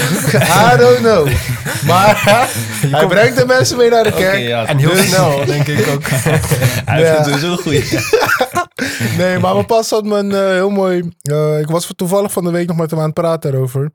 [0.73, 1.29] I don't know.
[1.87, 2.23] Maar
[2.91, 4.39] hij brengt de mensen mee naar de kerk.
[4.39, 4.67] ja.
[4.67, 6.03] En heel Dus- snel, denk ik ook.
[6.07, 7.15] Hij Ja.
[7.15, 8.13] vindt het sowieso goed.
[9.19, 11.11] Nee, maar mijn pas had me een eh, heel mooi...
[11.23, 13.91] eh, ik was toevallig van de week nog met hem aan het praten daarover.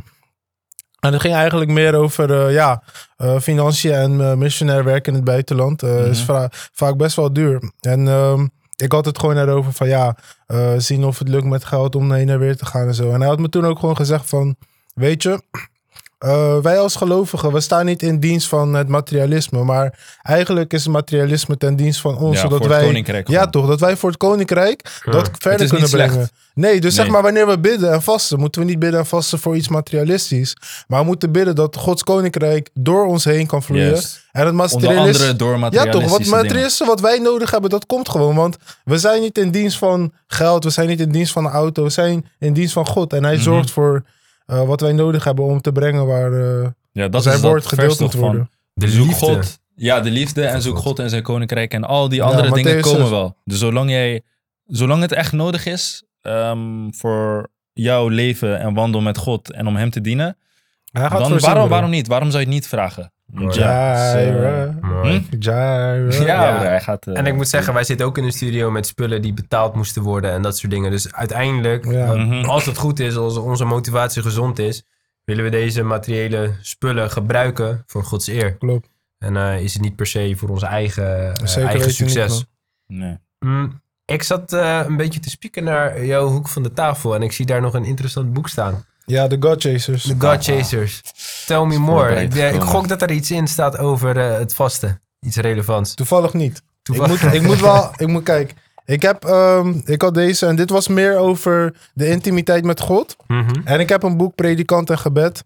[0.99, 2.83] En het ging eigenlijk meer over eh, ja,
[3.17, 5.83] eh, financiën en eh, missionair werken in het buitenland.
[5.83, 6.25] Eh is Mhm.
[6.25, 7.71] va- vaak best wel duur.
[7.79, 10.15] En ehm, ik had het gewoon erover van ja,
[10.77, 13.11] zien of het lukt met geld om heen en weer te gaan en zo.
[13.11, 14.55] En hij had me toen ook gewoon gezegd van,
[14.93, 15.41] weet je,
[16.19, 20.83] eh, wij als gelovigen, we staan niet in dienst van het materialisme, maar eigenlijk is
[20.83, 23.51] het materialisme ten dienst van ons, Ja, zodat voor het wij, koninkrijk ja gewoon.
[23.51, 26.09] toch, dat wij voor het koninkrijk dat verder kunnen slecht.
[26.11, 26.29] brengen.
[26.53, 29.39] Nee, dus zeg maar wanneer we bidden en vasten, moeten we niet bidden en vasten
[29.39, 30.55] voor iets materialistisch,
[30.87, 33.87] maar we moeten bidden dat Gods koninkrijk door ons heen kan vloeien.
[34.31, 36.09] En het Onder materialisme andere door ja, toch?
[36.09, 38.35] Wat materialisme wat wij nodig hebben, dat komt gewoon.
[38.35, 40.63] Want we zijn niet in dienst van geld.
[40.63, 41.83] We zijn niet in dienst van een auto.
[41.83, 43.13] We zijn in dienst van God.
[43.13, 43.43] En hij Mhm.
[43.43, 44.03] zorgt voor
[44.49, 47.63] eh, wat wij nodig hebben om te brengen waar eh, Ja, dat zijn is woord
[47.63, 48.49] dat gedeeld moet worden.
[48.73, 49.25] De Zoek liefde.
[49.25, 49.59] God.
[49.75, 50.99] Ja, de liefde en zoek God.
[50.99, 51.73] En zijn koninkrijk.
[51.73, 53.35] En al die Ja, andere dingen komen wel.
[53.45, 54.21] Dus zolang, jij,
[54.65, 59.75] zolang het echt nodig is ehm, voor jouw leven en wandel met God en om
[59.75, 60.37] hem te dienen,
[60.91, 62.07] dan waarom, waarom niet?
[62.07, 63.11] Waarom zou je het niet vragen?
[63.31, 63.59] Mooi.
[63.59, 64.77] ja, Jaira.
[64.81, 65.27] Mooi.
[65.39, 66.13] Jaira.
[66.13, 66.59] ja, Ja.
[66.61, 67.07] hij gaat...
[67.07, 69.75] eh, En ik moet zeggen, wij zitten ook in een studio met spullen die betaald
[69.75, 70.91] moesten worden en dat soort dingen.
[70.91, 72.13] Dus uiteindelijk, Ja.
[72.15, 72.45] Mhm.
[72.45, 74.83] als het goed is, als onze motivatie gezond is,
[75.23, 78.53] willen we deze materiële spullen gebruiken voor Gods eer.
[78.57, 78.89] Klopt.
[79.17, 82.45] En eh, is het niet per se voor ons eigen, eh, eigen niet, succes.
[82.87, 83.17] nee.
[83.39, 87.21] Mm, ik zat eh, een beetje te spieken naar jouw hoek van de tafel en
[87.21, 88.83] ik zie daar nog een interessant boek staan.
[89.09, 90.03] Ja, de God Chasers.
[90.03, 91.01] The God Chasers.
[91.45, 92.21] Tell me more.
[92.21, 95.01] Ik, ik gok dat er iets in staat over eh, het vasten.
[95.19, 95.93] Iets relevants.
[95.93, 96.61] Toevallig niet.
[96.81, 98.57] Toevallig- Ik, moet, ik moet wel, ik moet kijken.
[98.85, 103.15] Ik heb, ehm, ik had deze en dit was meer over de intimiteit met God.
[103.27, 103.61] Mhm.
[103.63, 105.43] En ik heb een boek Predikant en Gebed.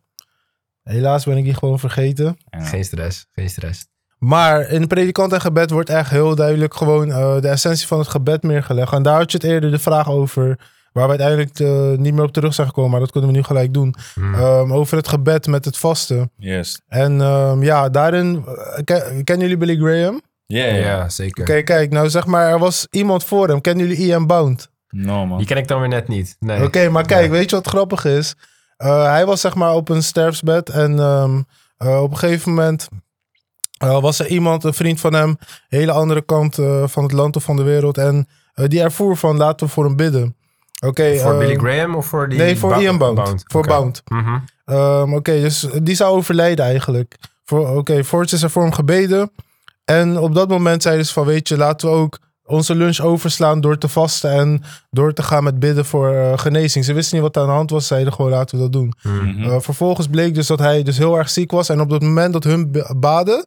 [0.84, 2.38] Helaas ben ik die gewoon vergeten.
[2.50, 2.60] Ja.
[2.64, 3.86] Geen stress, geen stress.
[4.20, 8.08] Maar in predikant en gebed wordt echt heel duidelijk gewoon eh, de essentie van het
[8.08, 8.94] gebed neergelegd.
[8.94, 10.60] En daar had je het eerder de vraag over,
[10.94, 13.44] waar we uiteindelijk eh, niet meer op terug zijn gekomen, maar dat kunnen we nu
[13.44, 13.96] gelijk doen.
[14.14, 14.34] Hmm.
[14.34, 16.32] Ehm, over het gebed met het vasten.
[16.38, 16.82] Yes.
[16.88, 20.22] En ehm, ja, daarin, eh, ken- kennen jullie Billy Graham?
[20.46, 21.10] Ja, ja, ja.
[21.10, 21.44] zeker.
[21.44, 23.62] Oké, kijk, nou zeg maar, er was iemand voor hem.
[23.62, 24.70] Kennen jullie Ian Bound?
[24.90, 25.38] No, man.
[25.38, 26.36] Die ken ik dan weer net niet.
[26.40, 26.64] Nee.
[26.64, 27.32] Oké, maar kijk, Ja.
[27.32, 28.36] weet je wat grappig is?
[28.78, 31.42] Eh, hij was zeg maar op een sterfsbed en ehm,
[31.78, 32.88] eh, op een gegeven moment
[33.78, 35.38] was er iemand, een vriend van hem,
[35.68, 37.98] hele andere kant eh, van het land of van de wereld.
[37.98, 40.36] En die ervoer van laten we voor hem bidden.
[40.86, 41.18] Oké.
[41.18, 42.38] Voor eh, Billy Graham of voor die...
[42.40, 43.44] Nee, voor Ian Bound.
[43.48, 43.68] Voor.
[43.68, 44.02] Bound.
[44.08, 44.38] Mhm.
[44.66, 47.16] Ehm, Oké, dus die zou overlijden eigenlijk.
[47.46, 49.32] Voor- Oké, voorts is er voor hem gebeden.
[49.86, 53.62] En op dat moment zeiden ze van, weet je, laten we ook onze lunch overslaan
[53.62, 56.86] door te vasten en door te gaan met bidden voor eh, genezing.
[56.86, 58.94] Ze wisten niet wat aan de hand was, zeiden gewoon, laten we dat doen.
[59.04, 59.26] Mhm.
[59.26, 59.50] Mhm.
[59.50, 61.70] Eh, vervolgens bleek dus dat hij dus heel erg ziek was.
[61.70, 63.46] En op het moment dat hun b- baden,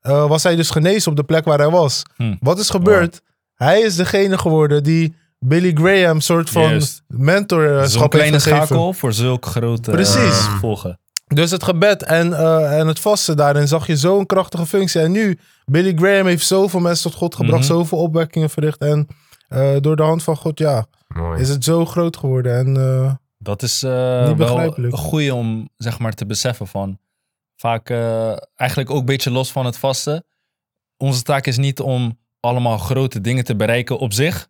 [0.00, 2.02] eh, was hij dus genezen op de plek waar hij was.
[2.16, 2.34] Hm.
[2.40, 3.22] Wat is gebeurd?
[3.54, 7.02] Hij is degene geworden die Billy Graham soort van Juist.
[7.06, 8.66] mentorschap Zo'n heeft kleine gegeven.
[8.66, 10.16] schakel voor zulke grote Precies.
[10.16, 11.00] eh, gevolgen.
[11.26, 15.00] Dus het gebed en, eh, en het vasten daarin zag je zo'n krachtige functie.
[15.00, 17.72] En nu, Billy Graham heeft zoveel mensen tot God gebracht, Mhm.
[17.72, 18.78] zoveel opwekkingen verricht.
[18.78, 19.06] En
[19.48, 21.40] eh, door de hand van God, ja, Mooi.
[21.40, 22.56] is het zo groot geworden.
[22.58, 24.92] En eh, Dat is eh, Niet wel begrijpelijk.
[24.92, 26.98] een goeie om zeg maar te beseffen van.
[27.56, 30.24] Vaak eh, eigenlijk ook een beetje los van het vasten.
[30.96, 34.48] Onze taak is niet om allemaal grote dingen te bereiken op zich.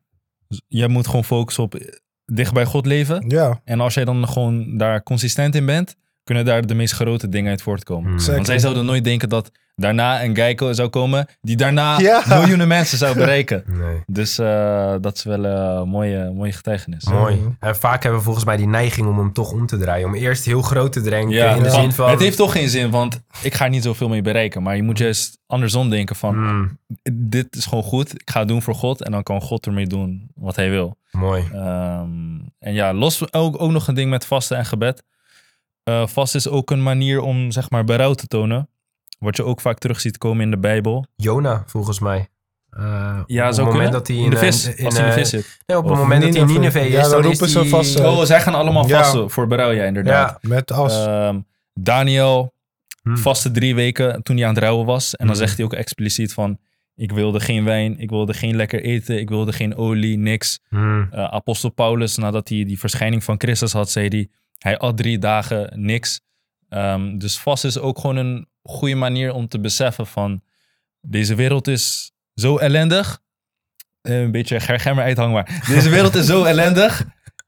[0.66, 1.78] Je moet gewoon focussen op
[2.24, 3.24] dicht bij God leven.
[3.28, 7.28] ja, En als jij dan gewoon daar consistent in bent, kunnen daar de meest grote
[7.28, 8.18] dingen uit voortkomen.
[8.20, 8.34] Zeker.
[8.34, 12.22] Want zij zouden nooit denken dat daarna een Geico zou komen die daarna Ja.
[12.28, 13.64] miljoenen mensen zou bereiken.
[13.66, 14.02] Nee.
[14.06, 17.04] Dus eh, dat is wel een mooie, mooie getuigenis.
[17.04, 17.40] Mooi.
[17.60, 20.06] En vaak hebben we volgens mij die neiging om hem toch om te draaien.
[20.06, 21.80] Om eerst heel groot te denken Ja, in de ja.
[21.80, 22.10] zin van...
[22.10, 24.62] Het heeft toch geen zin, want ik ga er niet zoveel mee bereiken.
[24.62, 26.78] Maar je moet juist andersom denken van, Mm,
[27.12, 28.12] dit is gewoon goed.
[28.14, 30.96] Ik ga het doen voor God en dan kan God ermee doen wat hij wil.
[31.10, 31.44] mooi.
[31.52, 32.08] Ehm,
[32.58, 35.02] en ja, los ook, ook nog een ding met vasten en gebed.
[35.82, 38.68] Eh vast is ook een manier om, zeg maar, berouw te tonen.
[39.18, 41.06] Wat je ook vaak terug ziet komen in de Bijbel.
[41.16, 42.28] Jona, volgens mij.
[42.70, 43.90] Eh, Ja, op zo het moment kunnen.
[43.92, 45.58] dat hij in de eh, vis, in, als hij in de eh, vis zit.
[45.66, 46.62] nee, op het Of moment dat hij in Nineveh.
[46.74, 48.98] Nineveh Ja, is, dan is roepen ze die- vast, Oh, zij gaan allemaal Ja.
[49.02, 50.38] vasten voor berouw, ja, inderdaad.
[50.42, 50.48] Ja.
[50.48, 51.06] met as.
[51.06, 51.40] Ehm,
[51.80, 52.54] Daniel
[53.02, 53.16] Hmm.
[53.16, 55.16] vaste drie weken toen hij aan het rouwen was.
[55.16, 55.44] En dan Hmm.
[55.44, 56.58] zegt hij ook expliciet van...
[56.94, 60.60] Ik wilde geen wijn, ik wilde geen lekker eten, ik wilde geen olie, niks.
[60.68, 64.28] Hmm, Eh, Apostel Paulus, nadat hij die verschijning van Christus had, zei hij...
[64.58, 66.20] Hij at drie dagen niks.
[66.68, 70.42] Ehm, dus vast is ook gewoon een goede manier om te beseffen van...
[71.00, 73.20] Deze wereld is zo ellendig.
[74.00, 75.62] Eh, een beetje gergemmer uithang, maar...
[75.66, 77.04] Deze wereld is zo ellendig.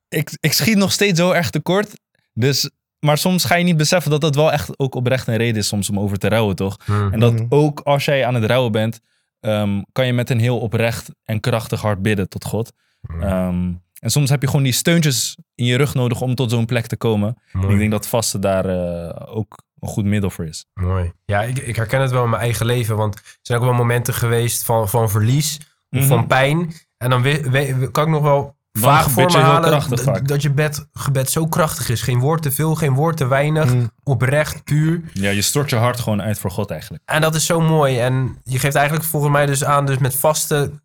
[0.08, 2.00] Ik, ik schiet nog steeds zo erg tekort.
[2.32, 5.56] Dus, maar soms ga je niet beseffen dat dat wel echt ook oprecht een reden
[5.56, 6.76] is soms om over te rouwen, toch?
[6.84, 7.12] hmm.
[7.12, 9.00] En dat ook als jij aan het rouwen bent,
[9.40, 12.72] ehm, kan je met een heel oprecht en krachtig hart bidden tot God.
[13.00, 13.22] Hmm.
[13.22, 16.66] Ehm, en soms heb je gewoon die steuntjes in je rug nodig om tot zo'n
[16.66, 17.36] plek te komen.
[17.52, 20.66] En ik denk dat vasten daar eh, ook een goed middel voor is.
[20.74, 21.12] Mooi.
[21.24, 22.96] Ja, ik, ik herken het wel in mijn eigen leven.
[22.96, 25.56] Want er zijn ook wel momenten geweest van, van verlies
[25.90, 26.08] of Mhm.
[26.08, 26.72] van pijn.
[26.96, 30.42] En dan we- we- kan ik nog wel Dan gebed voor me je halen dat
[30.42, 32.02] je bed, gebed zo krachtig is.
[32.02, 33.74] Geen woord te veel, geen woord te weinig.
[33.74, 33.90] Mm.
[34.02, 35.02] Oprecht, puur.
[35.12, 37.02] Ja, je stort je hart gewoon uit voor God eigenlijk.
[37.06, 37.98] En dat is zo mooi.
[37.98, 40.82] En je geeft eigenlijk volgens mij dus aan, dus met vasten...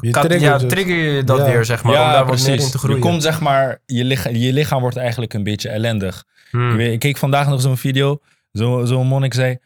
[0.00, 0.68] Je kan- triggert ja, het.
[0.68, 1.44] trigger je dat Ja.
[1.44, 1.92] weer, zeg maar.
[1.92, 2.96] om daar wat meer in te groeien.
[2.96, 6.24] Je komt zeg maar, je lichaam, je lichaam wordt eigenlijk een beetje ellendig.
[6.52, 6.80] Hmm.
[6.80, 8.18] Ik keek vandaag nog zo'n video.
[8.52, 9.56] Zo- Zo'n monnik zei,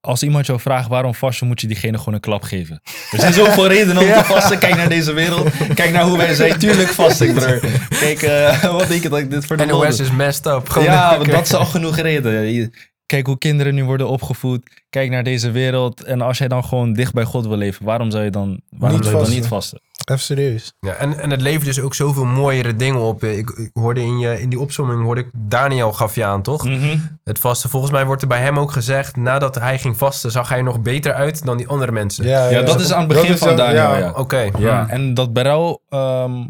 [0.00, 2.80] als iemand jou vraagt waarom vast je, moet je diegene gewoon een klap geven.
[3.12, 4.58] Er zijn zoveel redenen om te vasten.
[4.58, 5.50] Kijk naar deze wereld.
[5.74, 6.58] Kijk naar hoe wij zijn.
[6.58, 7.60] Tuurlijk vast ik, broer.
[7.88, 10.68] Kijk, eh, wat denk je dat ik dit voor de NOS is messed up.
[10.68, 12.72] Gewoon Ja, dat is al genoeg reden.
[13.06, 14.70] Kijk hoe kinderen nu worden opgevoed.
[14.90, 16.02] Kijk naar deze wereld.
[16.04, 18.98] En als jij dan gewoon dicht bij God wil leven, waarom zou je dan, waarom
[18.98, 19.34] Niet zou je dan vasten.
[19.40, 19.80] niet vasten?
[20.10, 20.72] Even serieus.
[20.80, 23.24] Ja, en, en het levert dus ook zoveel mooiere dingen op.
[23.24, 26.64] Ik, ik hoorde in, je, in die opzomming, hoorde ik, Daniel gaf je aan, toch?
[26.64, 26.98] Mhm.
[27.24, 27.70] Het vasten.
[27.70, 30.64] Volgens mij wordt er bij hem ook gezegd, nadat hij ging vasten, zag hij er
[30.64, 32.24] nog beter uit dan die andere mensen.
[32.26, 33.96] Ja, Ja, dat is aan het begin van Daniel, ja.
[33.98, 34.12] ja.
[34.16, 34.50] Oké.
[34.58, 36.44] Ja, en dat berouw, ehm,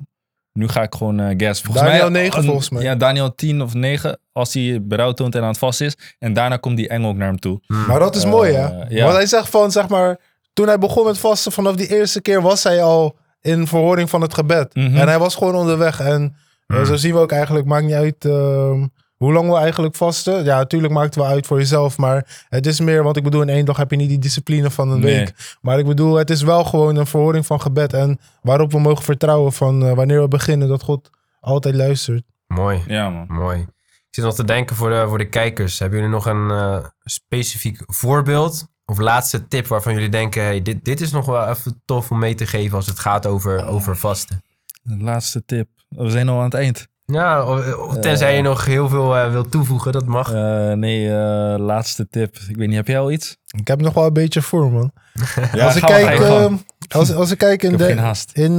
[0.52, 1.60] nu ga ik gewoon eh guess.
[1.62, 2.82] Volgens Daniel mij, 9 een- volgens mij.
[2.82, 5.96] Ja, Daniel 10 of 9, als hij berouw toont en aan het vast is.
[6.18, 7.60] En daarna komt die engel ook naar hem toe.
[7.66, 7.86] Hmm.
[7.86, 8.68] Maar dat is Eh, mooi, hè?
[8.88, 9.02] ja.
[9.04, 10.18] Want hij zegt van, zeg maar,
[10.52, 14.20] toen hij begon met vasten, vanaf die eerste keer was hij al in verhoring van
[14.20, 14.74] het gebed.
[14.74, 14.96] Mhm.
[14.96, 16.00] En hij was gewoon onderweg.
[16.00, 16.36] En
[16.66, 16.86] eh, Mhm.
[16.86, 18.86] zo zien we ook eigenlijk, maakt niet uit ehm,
[19.16, 20.44] hoe lang we eigenlijk vasten.
[20.44, 23.42] Ja, natuurlijk maakt het wel uit voor jezelf, maar het is meer, want ik bedoel,
[23.42, 25.16] in één dag heb je niet die discipline van een Nee.
[25.16, 25.56] week.
[25.60, 27.92] Maar ik bedoel, het is wel gewoon een verhoring van gebed.
[27.92, 31.10] En waarop we mogen vertrouwen van eh, wanneer we beginnen, dat God
[31.40, 32.22] altijd luistert.
[32.46, 32.82] Mooi.
[32.86, 33.26] Ja, man.
[33.28, 33.60] Mooi.
[33.60, 35.78] Ik zit nog te denken voor de, voor de kijkers.
[35.78, 40.42] Hebben jullie nog een eh, specifiek voorbeeld of laatste tip waarvan jullie denken...
[40.42, 43.26] Hey, dit, dit is nog wel even tof om mee te geven als het gaat
[43.26, 44.42] over, over vasten?
[44.82, 45.68] De laatste tip.
[45.88, 46.86] We zijn al aan het eind.
[47.04, 50.32] Ja, of- tenzij je nog heel veel eh, wilt toevoegen, dat mag.
[50.32, 52.36] Eh, nee, eh, laatste tip.
[52.48, 53.36] Ik weet niet, heb jij al iets?
[53.46, 54.92] Ik heb nog wel een beetje voor, man.
[55.52, 56.52] Ja, als, ik kijk, eh,
[56.88, 58.30] als, als ik kijk in ik heb de, geen haast.
[58.32, 58.58] In, eh,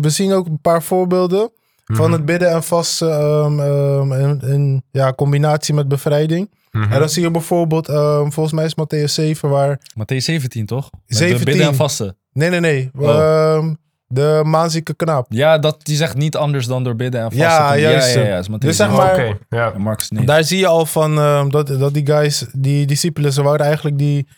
[0.00, 1.50] we zien ook een paar voorbeelden
[1.84, 2.12] van Mhm.
[2.12, 6.50] het bidden en vasten ehm, ehm, in, in ja, combinatie met bevrijding.
[6.76, 6.92] Mhm.
[6.92, 9.78] En dan zie je bijvoorbeeld, ehm, volgens mij is Matthäus 7, waar...
[9.78, 10.90] Matthäus 17, toch?
[10.92, 11.44] Met de 17.
[11.44, 12.16] bidden en vasten.
[12.32, 12.90] Nee, nee, nee.
[12.98, 13.08] Oh.
[13.08, 13.74] ehm,
[14.08, 15.26] de maanzieke knaap.
[15.28, 17.46] Ja, dat, die zegt niet anders dan door bidden en vasten.
[17.48, 18.14] Ja, juist.
[18.14, 19.06] Ja, ja, ja, is Matthäus Dus zeg 17.
[19.16, 19.72] maar- Oké, ja.
[19.72, 20.26] En Marcus 9.
[20.26, 23.98] Daar zie je al van ehm, dat, dat die guys, die discipelen, ze wouden eigenlijk
[23.98, 24.28] die,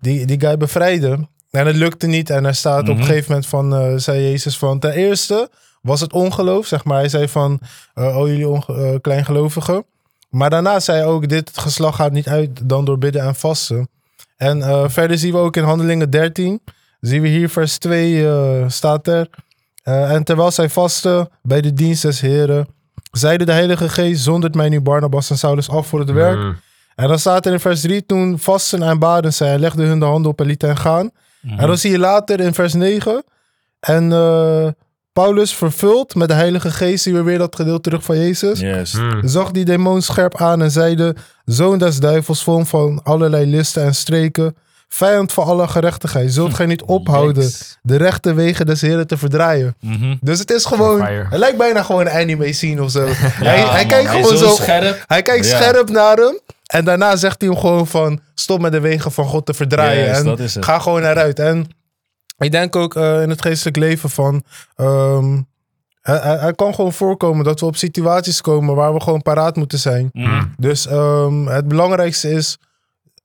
[0.00, 1.28] die, die guy bevrijden.
[1.50, 2.30] En het lukte niet.
[2.30, 2.98] En er staat op Mhm.
[2.98, 5.50] een gegeven moment van, eh, zei Jezus van, ten eerste
[5.82, 6.98] was het ongeloof, zeg maar.
[6.98, 7.60] Hij zei van,
[7.94, 9.84] eh oh jullie onge- eh, kleingelovigen.
[10.36, 13.88] Maar daarna zei hij ook, dit geslacht gaat niet uit dan door bidden en vasten.
[14.36, 16.60] En eh, verder zien we ook in Handelingen 13,
[17.00, 19.28] zien we hier vers 2 eh, staat er.
[19.82, 22.66] eh, en terwijl zij vasten bij de dienst des Heren,
[23.10, 26.38] zeide de Heilige Geest, zondert mij nu Barnabas en Saulus af voor het werk.
[26.38, 26.52] Mhm.
[26.94, 29.98] En dan staat er in vers 3, toen vasten en baden zij, en legden hun
[29.98, 31.10] de handen op en lieten hen gaan.
[31.40, 31.58] Mhm.
[31.58, 33.24] En dan zie je later in vers 9,
[33.80, 34.08] en
[35.22, 38.60] Paulus vervuld met de Heilige Geest, zien we weer dat gedeelte terug van Jezus.
[38.60, 38.92] Yes.
[38.92, 39.26] Mhm.
[39.28, 43.94] Zag die demon scherp aan en zeide, zoon des duivels, vol van allerlei listen en
[43.94, 44.56] streken,
[44.88, 47.78] vijand van alle gerechtigheid, zult gij niet ophouden Yes.
[47.82, 49.74] de rechte wegen des Heren te verdraaien.
[49.80, 50.14] Mhm.
[50.20, 53.06] Dus het is gewoon, het lijkt bijna gewoon een anime scene of zo.
[53.10, 55.04] hij, Ja, hij man, kijkt hij gewoon zo, scherp.
[55.06, 55.56] hij kijkt Ja.
[55.60, 56.40] scherp naar hem.
[56.66, 58.20] En daarna zegt hij hem gewoon van...
[58.34, 60.24] Stop met de wegen van God te verdraaien.
[60.38, 61.38] Yes, en ga gewoon eruit.
[61.38, 61.66] En
[62.38, 64.42] ik denk ook eh, in het geestelijk leven van...
[64.76, 65.40] ehm,
[66.00, 68.74] hij, hij- hij kan gewoon voorkomen dat we op situaties komen...
[68.74, 70.10] waar we gewoon paraat moeten zijn.
[70.12, 70.44] Mhm.
[70.56, 72.58] Dus ehm, het belangrijkste is...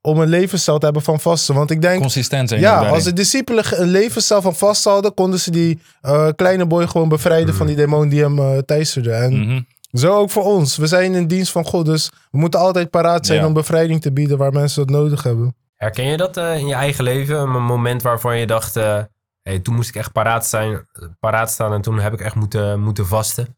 [0.01, 1.55] om een levensstijl te hebben van vasten.
[1.55, 1.99] Want ik denk...
[2.01, 2.61] Consistent zijn.
[2.61, 5.13] Ja, als de discipelen een levensstijl van vast hadden...
[5.13, 7.55] konden ze die eh, kleine boy gewoon bevrijden...
[7.55, 9.11] van die demon die hem eh teisterde.
[9.11, 9.61] En Mhm.
[9.91, 10.77] zo ook voor ons.
[10.77, 13.45] We zijn in dienst van God, dus we moeten altijd paraat zijn Ja.
[13.47, 15.55] om bevrijding te bieden waar mensen dat nodig hebben.
[15.81, 17.37] Herken je dat eh, in je eigen leven?
[17.39, 18.99] Een moment waarvan je dacht, eh,
[19.41, 20.87] hey, toen moest ik echt paraat, zijn,
[21.19, 23.57] paraat staan en toen heb ik echt moeten, moeten vasten.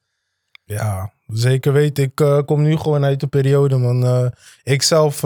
[0.65, 2.03] Ja, zeker weten.
[2.03, 4.05] Ik eh, kom nu gewoon uit de periode, man.
[4.05, 4.25] Eh,
[4.63, 5.21] ik zelf,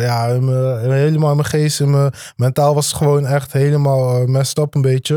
[0.00, 4.26] ja, in mijn- helemaal in mijn geest, in mijn mentaal was het gewoon echt helemaal
[4.26, 5.16] messed up een beetje.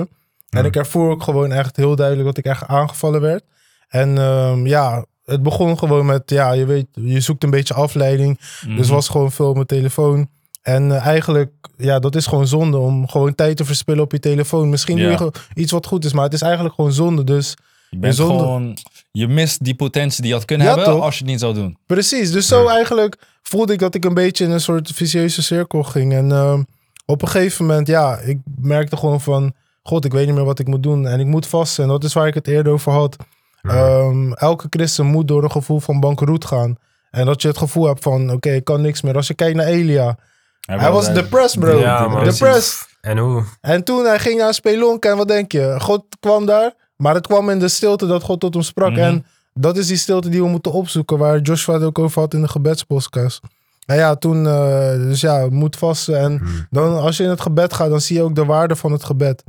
[0.49, 0.65] En Mhm.
[0.65, 3.43] ik ervoer ook gewoon echt heel duidelijk dat ik echt aangevallen werd.
[3.87, 8.39] En ehm, ja, het begon gewoon met, ja, je weet, je zoekt een beetje afleiding.
[8.65, 8.75] Mhm.
[8.75, 10.29] Dus was gewoon veel op mijn telefoon.
[10.63, 14.19] En eh, eigenlijk, ja, dat is gewoon zonde om gewoon tijd te verspillen op je
[14.19, 14.69] telefoon.
[14.69, 15.11] Misschien doe Ja.
[15.11, 17.23] je gewoon iets wat goed is, maar het is eigenlijk gewoon zonde.
[17.23, 17.55] Dus
[17.89, 18.77] je, bent gewoon,
[19.11, 21.03] je mist die potentie die je had kunnen Ja, hebben toch?
[21.03, 21.77] als je het niet zou doen.
[21.85, 25.83] precies, dus zo eigenlijk voelde ik dat ik een beetje in een soort vicieuze cirkel
[25.83, 26.13] ging.
[26.13, 26.63] En ehm,
[27.05, 29.53] op een gegeven moment, ja, ik merkte gewoon van,
[29.83, 31.07] god, ik weet niet meer wat ik moet doen.
[31.07, 31.83] En ik moet vasten.
[31.83, 33.15] En dat is waar ik het eerder over had.
[33.61, 36.75] Ehm, elke christen moet door een gevoel van bankroet gaan.
[37.11, 39.15] En dat je het gevoel hebt van, oké, ik kan niks meer.
[39.15, 40.17] Als je kijkt naar Elia,
[40.65, 41.79] hij was depressed, bro.
[41.79, 42.23] Ja, man.
[42.23, 42.87] depressed.
[43.01, 43.43] En hoe?
[43.61, 45.75] En toen hij ging naar Spelonk en wat denk je?
[45.79, 48.91] God kwam daar, maar het kwam in de stilte dat God tot hem sprak.
[48.91, 48.99] Mhm.
[48.99, 52.33] En dat is die stilte die we moeten opzoeken, waar Joshua het ook over had
[52.33, 53.39] in de gebedspodcast.
[53.85, 56.17] En ja, toen, eh, dus ja, moet vasten.
[56.19, 58.91] En dan als je in het gebed gaat, dan zie je ook de waarde van
[58.91, 59.43] het gebed.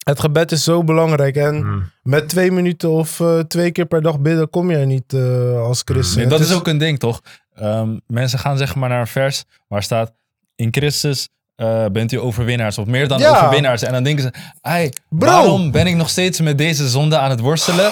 [0.00, 1.36] Het gebed is zo belangrijk.
[1.36, 1.78] En Mhm.
[2.02, 5.60] met twee minuten of eh, twee keer per dag bidden kom je er niet eh,
[5.62, 6.16] als christen.
[6.16, 7.20] Nee, Het dat is ook een ding, toch?
[7.60, 10.12] Ehm, mensen gaan zeg maar naar een vers waar staat...
[10.56, 12.78] In Christus eh, bent u overwinnaars.
[12.78, 13.30] Of meer dan Ja.
[13.36, 13.82] overwinnaars.
[13.82, 14.30] En dan denken ze...
[15.08, 15.28] Bro.
[15.28, 17.90] waarom ben ik nog steeds met deze zonde aan het worstelen?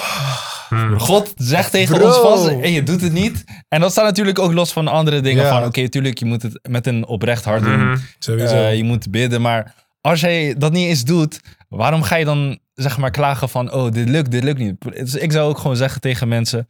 [0.69, 0.97] Mhm.
[0.97, 2.07] God zegt tegen Bro.
[2.07, 3.43] ons vast en je doet het niet.
[3.67, 5.43] En dat staat natuurlijk ook los van andere dingen.
[5.43, 5.49] Ja.
[5.49, 7.97] Van oké, tuurlijk, je moet het met een oprecht hart doen.
[8.19, 8.55] Sowieso.
[8.55, 9.41] Eh, je moet bidden.
[9.41, 11.39] Maar als jij dat niet eens doet,
[11.69, 13.73] waarom ga je dan zeg maar klagen van...
[13.73, 14.75] Oh, dit lukt, dit lukt niet.
[14.95, 16.67] Dus ik zou ook gewoon zeggen tegen mensen...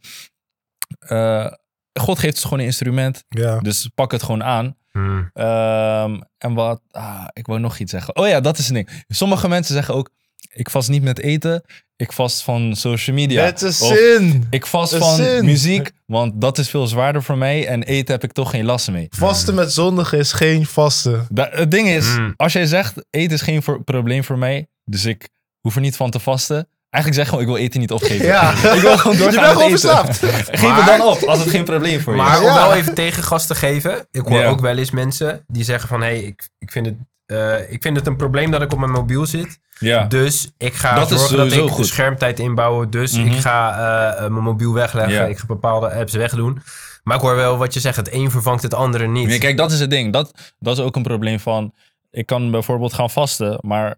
[0.98, 1.46] eh,
[1.92, 3.24] God geeft ons gewoon een instrument.
[3.28, 3.58] ja.
[3.58, 4.76] Dus pak het gewoon aan.
[4.92, 5.22] Mhm.
[5.32, 8.16] Ehm, en wat, ah, ik wou nog iets zeggen.
[8.16, 9.04] Oh ja, dat is een ding.
[9.08, 10.10] Sommige mensen zeggen ook,
[10.52, 11.62] ik vast niet met eten,
[11.96, 13.44] ik vast van social media.
[13.44, 14.46] Het is Of zin.
[14.50, 15.44] ik vast van zin.
[15.44, 18.90] muziek, want dat is veel zwaarder voor mij en eten heb ik toch geen last
[18.90, 19.06] mee.
[19.10, 21.26] Vasten met zondigen is geen vasten.
[21.30, 22.32] Da- het ding is, Mm.
[22.36, 25.28] als jij zegt, eten is geen probleem voor mij, dus ik
[25.60, 26.68] hoef er niet van te vasten.
[26.90, 28.26] Eigenlijk zeg gewoon, ik wil eten niet opgeven.
[28.26, 28.50] Ja.
[28.74, 30.18] Ik wil gewoon Je doorgaan bent gewoon verslaafd.
[30.50, 32.38] Geef Maar- het dan op, als het geen probleem voor je Maar is.
[32.38, 32.54] om Ja.
[32.54, 34.06] wel even tegengas te geven.
[34.10, 34.46] Ik hoor Ja.
[34.48, 36.00] ook wel eens mensen die zeggen van...
[36.00, 36.94] Hé, hey, ik, ik, vind het,
[37.26, 39.58] eh, ik vind het een probleem dat ik op mijn mobiel zit.
[39.78, 40.04] Ja.
[40.04, 41.86] Dus ik ga Dat zorgen dat ik goed.
[41.86, 42.90] schermtijd inbouwen.
[42.90, 43.26] Dus Mhm.
[43.26, 45.14] ik ga eh, eh, mijn mobiel wegleggen.
[45.14, 45.24] Ja.
[45.24, 46.62] Ik ga bepaalde apps wegdoen.
[47.02, 47.96] Maar ik hoor wel wat je zegt.
[47.96, 49.26] Het een vervangt het andere niet.
[49.26, 50.12] Nee, kijk, dat is het ding.
[50.12, 51.72] Dat, dat is ook een probleem van...
[52.10, 53.96] Ik kan bijvoorbeeld gaan vasten, maar...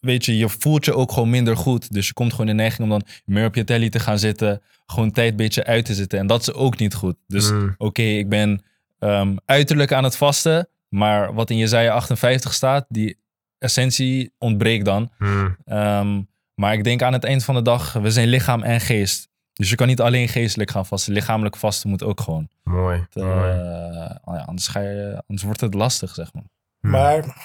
[0.00, 1.92] Weet je, je voelt je ook gewoon minder goed.
[1.92, 4.18] Dus je komt gewoon in de neiging om dan meer op je telly te gaan
[4.18, 4.62] zitten.
[4.86, 6.18] Gewoon tijd een beetje uit te zitten.
[6.18, 7.16] En dat is ook niet goed.
[7.26, 7.74] Dus Mm.
[7.78, 8.62] oké, ik ben
[8.98, 10.68] ehm, uiterlijk aan het vasten.
[10.88, 13.18] Maar wat in Jezaja 58 staat, die
[13.58, 15.10] essentie ontbreekt dan.
[15.18, 15.56] Hmm.
[15.64, 16.20] Ehm,
[16.54, 19.28] maar ik denk aan het eind van de dag, we zijn lichaam en geest.
[19.52, 21.12] Dus je kan niet alleen geestelijk gaan vasten.
[21.12, 22.48] Lichamelijk vasten moet ook gewoon.
[22.64, 23.06] Mooi.
[23.12, 23.50] Eh, mooi.
[24.24, 26.44] oh ja, anders, ga je, anders wordt het lastig, zeg maar.
[26.80, 26.90] Hmm.
[26.90, 27.36] Maar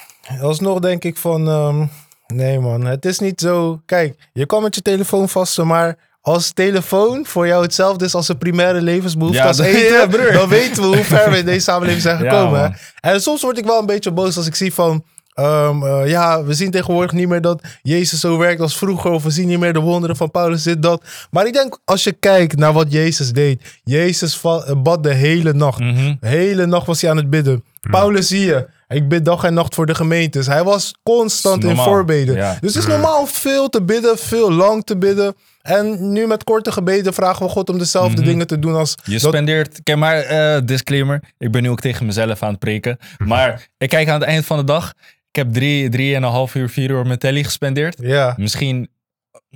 [0.41, 1.47] alsnog denk ik van...
[1.47, 1.85] ehm,
[2.27, 3.81] nee man, het is niet zo...
[3.85, 6.11] Kijk, je kan met je telefoon vasten, maar...
[6.25, 10.49] Als telefoon voor jou hetzelfde is als een primaire levensbehoefte Ja, als eten, ja, dan
[10.49, 12.77] weten we hoe ver we in deze samenleving zijn gekomen.
[12.99, 15.03] en soms word ik wel een beetje boos als ik zie van...
[15.33, 19.11] ehm, eh, ja, we zien tegenwoordig niet meer dat Jezus zo werkt als vroeger.
[19.11, 21.03] Of we zien niet meer de wonderen van Paulus, dit, dat.
[21.31, 23.79] Maar ik denk, als je kijkt naar wat Jezus deed.
[23.83, 24.41] Jezus
[24.77, 25.79] bad de hele nacht.
[25.79, 26.13] Mhm.
[26.19, 27.63] De hele nacht was hij aan het bidden.
[27.91, 28.67] Paulus zie je.
[28.93, 30.47] Ik bid dag en nacht voor de gemeentes.
[30.47, 32.35] Hij was constant in voorbeden.
[32.35, 32.57] ja.
[32.61, 35.35] Dus het is normaal veel te bidden, veel lang te bidden.
[35.61, 38.25] En nu met korte gebeden vragen we God om dezelfde Mhm.
[38.29, 38.95] dingen te doen als...
[39.03, 41.23] Je dat- spendeert, kijk maar, eh, disclaimer.
[41.37, 42.97] Ik ben nu ook tegen mezelf aan het preken.
[43.25, 44.93] Maar ik kijk aan het eind van de dag.
[45.29, 47.97] Ik heb drie, drie en een half uur, vier uur met telly gespendeerd.
[48.01, 48.89] Ja, Misschien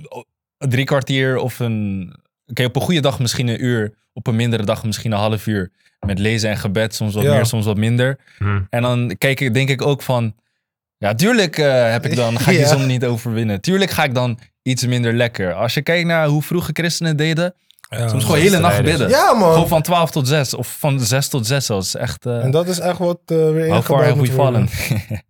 [0.08, 0.22] oh,
[0.58, 2.14] drie kwartier of een...
[2.46, 3.94] Oké, op een goede dag misschien een uur.
[4.12, 5.70] Op een mindere dag misschien een half uur.
[6.06, 7.34] Met lezen en gebed, soms wat Ja.
[7.34, 8.18] meer, soms wat minder.
[8.38, 8.66] Hmm.
[8.70, 10.34] En dan kijk ik, denk ik ook van...
[10.98, 12.62] Ja, tuurlijk eh, heb ik dan, ga ik Ja.
[12.62, 13.60] die zonde niet overwinnen.
[13.60, 15.52] Tuurlijk ga ik dan iets minder lekker.
[15.54, 17.54] Als je kijkt naar hoe vroege christenen deden...
[17.88, 19.08] Soms gewoon de hele nacht bidden.
[19.08, 19.52] ja man.
[19.52, 20.54] Gewoon van 12 tot 6.
[20.54, 21.94] Of van 6 tot 6 zelfs.
[21.96, 22.26] Echt.
[22.26, 24.68] eh En dat is echt wat eh, weer how far ingebouwd have we moet worden.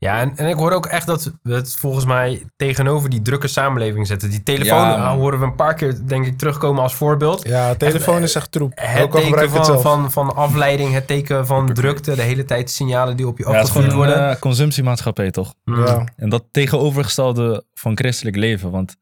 [0.00, 3.48] Ja, en, en ik hoor ook echt dat we het volgens mij tegenover die drukke
[3.48, 4.30] samenleving zetten.
[4.30, 5.18] Die telefoon Ja, man.
[5.18, 7.46] horen we een paar keer, denk ik, terugkomen als voorbeeld.
[7.48, 8.72] Ja, telefoon is echt troep.
[8.74, 12.22] Het Ook al teken ik het van, van, van afleiding, het teken van drukte, de
[12.22, 14.30] hele tijd signalen die op je ja, afgevuurd een worden.
[14.30, 15.54] eh, consumptiemaatschappij, toch?
[15.64, 15.86] Mm.
[15.86, 16.04] Ja.
[16.16, 18.70] En dat tegenovergestelde van christelijk leven.
[18.70, 18.96] Want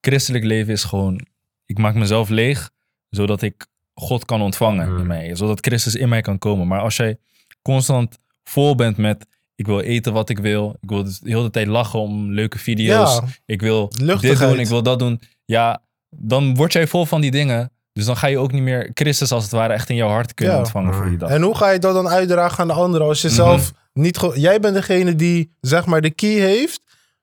[0.00, 1.26] christelijk leven is gewoon...
[1.66, 2.70] Ik maak mezelf leeg,
[3.10, 4.98] zodat ik God kan ontvangen Mm.
[4.98, 5.36] in mij.
[5.36, 6.66] Zodat Christus in mij kan komen.
[6.66, 7.18] Maar als jij
[7.62, 9.26] constant vol bent met...
[9.56, 10.76] Ik wil eten wat ik wil.
[10.80, 13.14] Ik wil dus de hele tijd lachen om leuke video's.
[13.14, 13.88] Ja, ik wil
[14.20, 15.20] dit doen, ik wil dat doen.
[15.44, 17.70] Ja, dan word jij vol van die dingen.
[17.92, 20.34] Dus dan ga je ook niet meer Christus als het ware echt in jouw hart
[20.34, 20.60] kunnen Ja.
[20.60, 21.30] ontvangen voor die dag.
[21.30, 23.36] En hoe ga je dat dan uitdragen aan de anderen als je Mhm.
[23.36, 24.18] zelf niet...
[24.18, 26.80] ge- Jij bent degene die, zeg maar, de key heeft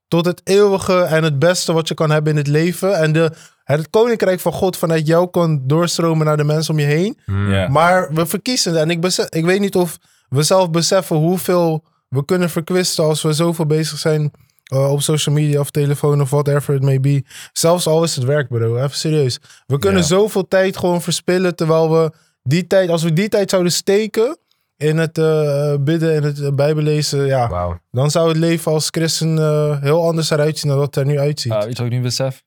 [0.08, 2.98] tot het eeuwige en het beste wat je kan hebben in het leven.
[2.98, 3.32] En de,
[3.64, 7.18] het koninkrijk van God vanuit jou kan doorstromen naar de mensen om je heen.
[7.26, 7.52] Mm.
[7.54, 7.68] Ja.
[7.68, 8.80] Maar we verkiezen.
[8.80, 9.98] En ik, besef, ik weet niet of
[10.30, 14.32] we zelf beseffen hoeveel we kunnen verkwisten als we zoveel bezig zijn
[14.64, 17.24] eh, op social media of telefoon of whatever it may be.
[17.54, 18.76] Zelfs al is het werk, bro.
[18.78, 19.40] Even serieus.
[19.68, 20.08] We kunnen Ja.
[20.08, 22.12] zoveel tijd gewoon verspillen terwijl we
[22.44, 24.38] die tijd, als we die tijd zouden steken
[24.78, 29.38] in het eh, bidden en het eh, bijbellezen, ja, dan zou het leven als christen
[29.38, 31.52] eh, heel anders eruit zien dan dat het er nu uitziet.
[31.52, 32.44] Ah, weet je wat ik nu besef?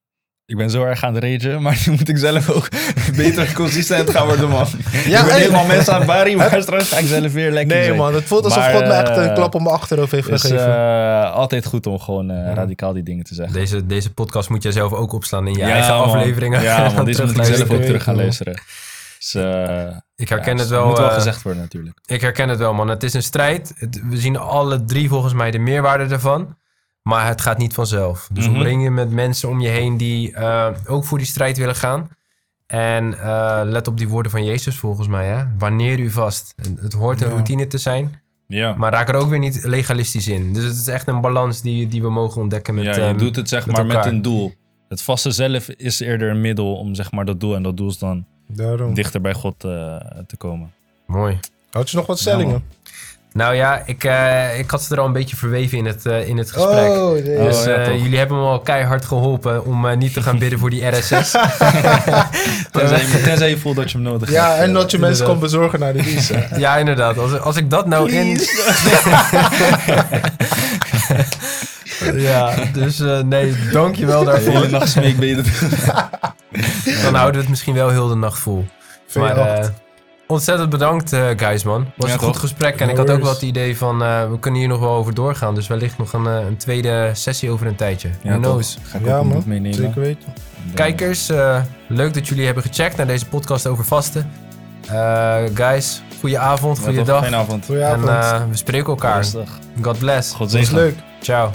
[0.47, 2.69] Ik ben zo erg aan het ragen, maar nu moet ik zelf ook
[3.17, 4.67] beter consistent gaan worden, man.
[5.07, 5.41] Ja, ik ben hey.
[5.41, 7.97] helemaal mensen aan het bari, maar straks ga ik zelf weer lekker nee zijn.
[7.97, 10.27] man, het voelt alsof Maar, God me echt eh, een klap op mijn achterhoofd heeft
[10.27, 10.67] Het is gegeven.
[10.75, 13.55] eh, altijd goed om gewoon eh, radicaal die dingen te zeggen.
[13.55, 16.05] Deze, deze podcast moet jij zelf ook opslaan in je Ja, eigen man.
[16.05, 16.63] afleveringen.
[16.63, 18.55] Ja, man, deze moet ik zelf ook terug gaan luisteren.
[19.19, 20.87] Dus, eh, Ik herken ja, het wel.
[20.87, 21.99] moet wel eh, gezegd worden natuurlijk.
[22.07, 22.89] Ik herken het wel, man.
[22.89, 23.73] Het is een strijd.
[23.77, 26.57] Het- we zien alle drie volgens mij de meerwaarde daarvan.
[27.05, 28.29] Maar het gaat niet vanzelf.
[28.33, 28.57] Dus Mhm.
[28.57, 32.09] omring je met mensen om je heen die eh, ook voor die strijd willen gaan.
[32.67, 35.27] En eh, let op die woorden van Jezus volgens mij.
[35.27, 35.45] Hè?
[35.59, 36.55] Wanneer u vast.
[36.81, 37.33] Het- hoort een Ja.
[37.33, 38.23] routine te zijn.
[38.47, 40.53] Ja, Maar raak er ook weer niet legalistisch in.
[40.53, 42.85] Dus het is echt een balans die, die we mogen ontdekken met...
[42.85, 44.55] ja je ehm, doet het zeg met maar met een doel.
[44.89, 47.55] Het vaste zelf is eerder een middel om zeg maar dat doel.
[47.55, 48.95] En dat doel is dan Daarom.
[48.95, 49.71] dichter bij God eh,
[50.27, 50.73] te komen.
[51.07, 51.39] Mooi.
[51.71, 52.65] Had je nog wat stellingen?
[53.35, 56.29] Nou ja, ik, eh, ik had ze er al een beetje verweven in het, eh,
[56.29, 56.91] in het gesprek.
[56.91, 57.23] Oh, nee.
[57.23, 60.39] Dus Oh, ja, eh, jullie hebben me al keihard geholpen om eh, niet te gaan
[60.39, 61.11] bidden voor die RSS.
[62.71, 64.61] Tenzij, je- tenzij je voelt dat je hem nodig Ja, hebt.
[64.63, 66.29] en dat je mensen kan bezorgen naar de dienst.
[66.35, 66.57] hè.
[66.57, 67.19] ja, inderdaad.
[67.19, 68.41] Als, als ik dat nou in...
[72.15, 74.71] ja, dus eh, nee, dankjewel De hele daarvoor.
[74.71, 75.45] nacht smeekbeden.
[77.03, 78.67] Dan houden we het misschien wel heel de nacht vol.
[79.15, 79.67] Maar eh,
[80.27, 81.87] ontzettend bedankt, eh, guys, man.
[81.97, 82.81] was Ja, een goed gesprek.
[82.81, 84.91] En No ik had ook wel het idee van, eh, we kunnen hier nog wel
[84.95, 85.55] over doorgaan.
[85.55, 88.09] Dus wellicht nog een, eh, een tweede sessie over een tijdje.
[88.23, 88.75] Who Ja, knows?
[88.75, 88.91] toch?
[88.91, 89.43] Ga ik Ja, ook man.
[89.47, 89.75] meenemen.
[89.79, 90.33] Zeker weten.
[90.75, 94.31] Kijkers, eh, leuk dat jullie hebben gecheckt naar deze podcast over vasten.
[94.89, 97.21] Eh, guys, goeie avond, goede dag.
[97.21, 97.65] Fijne avond.
[97.65, 98.09] Goedenavond.
[98.09, 99.17] En eh, we spreken elkaar.
[99.17, 99.59] Rustig.
[99.83, 100.33] God bless.
[100.33, 100.75] God zegen.
[100.75, 100.95] leuk.
[101.21, 101.51] Ciao.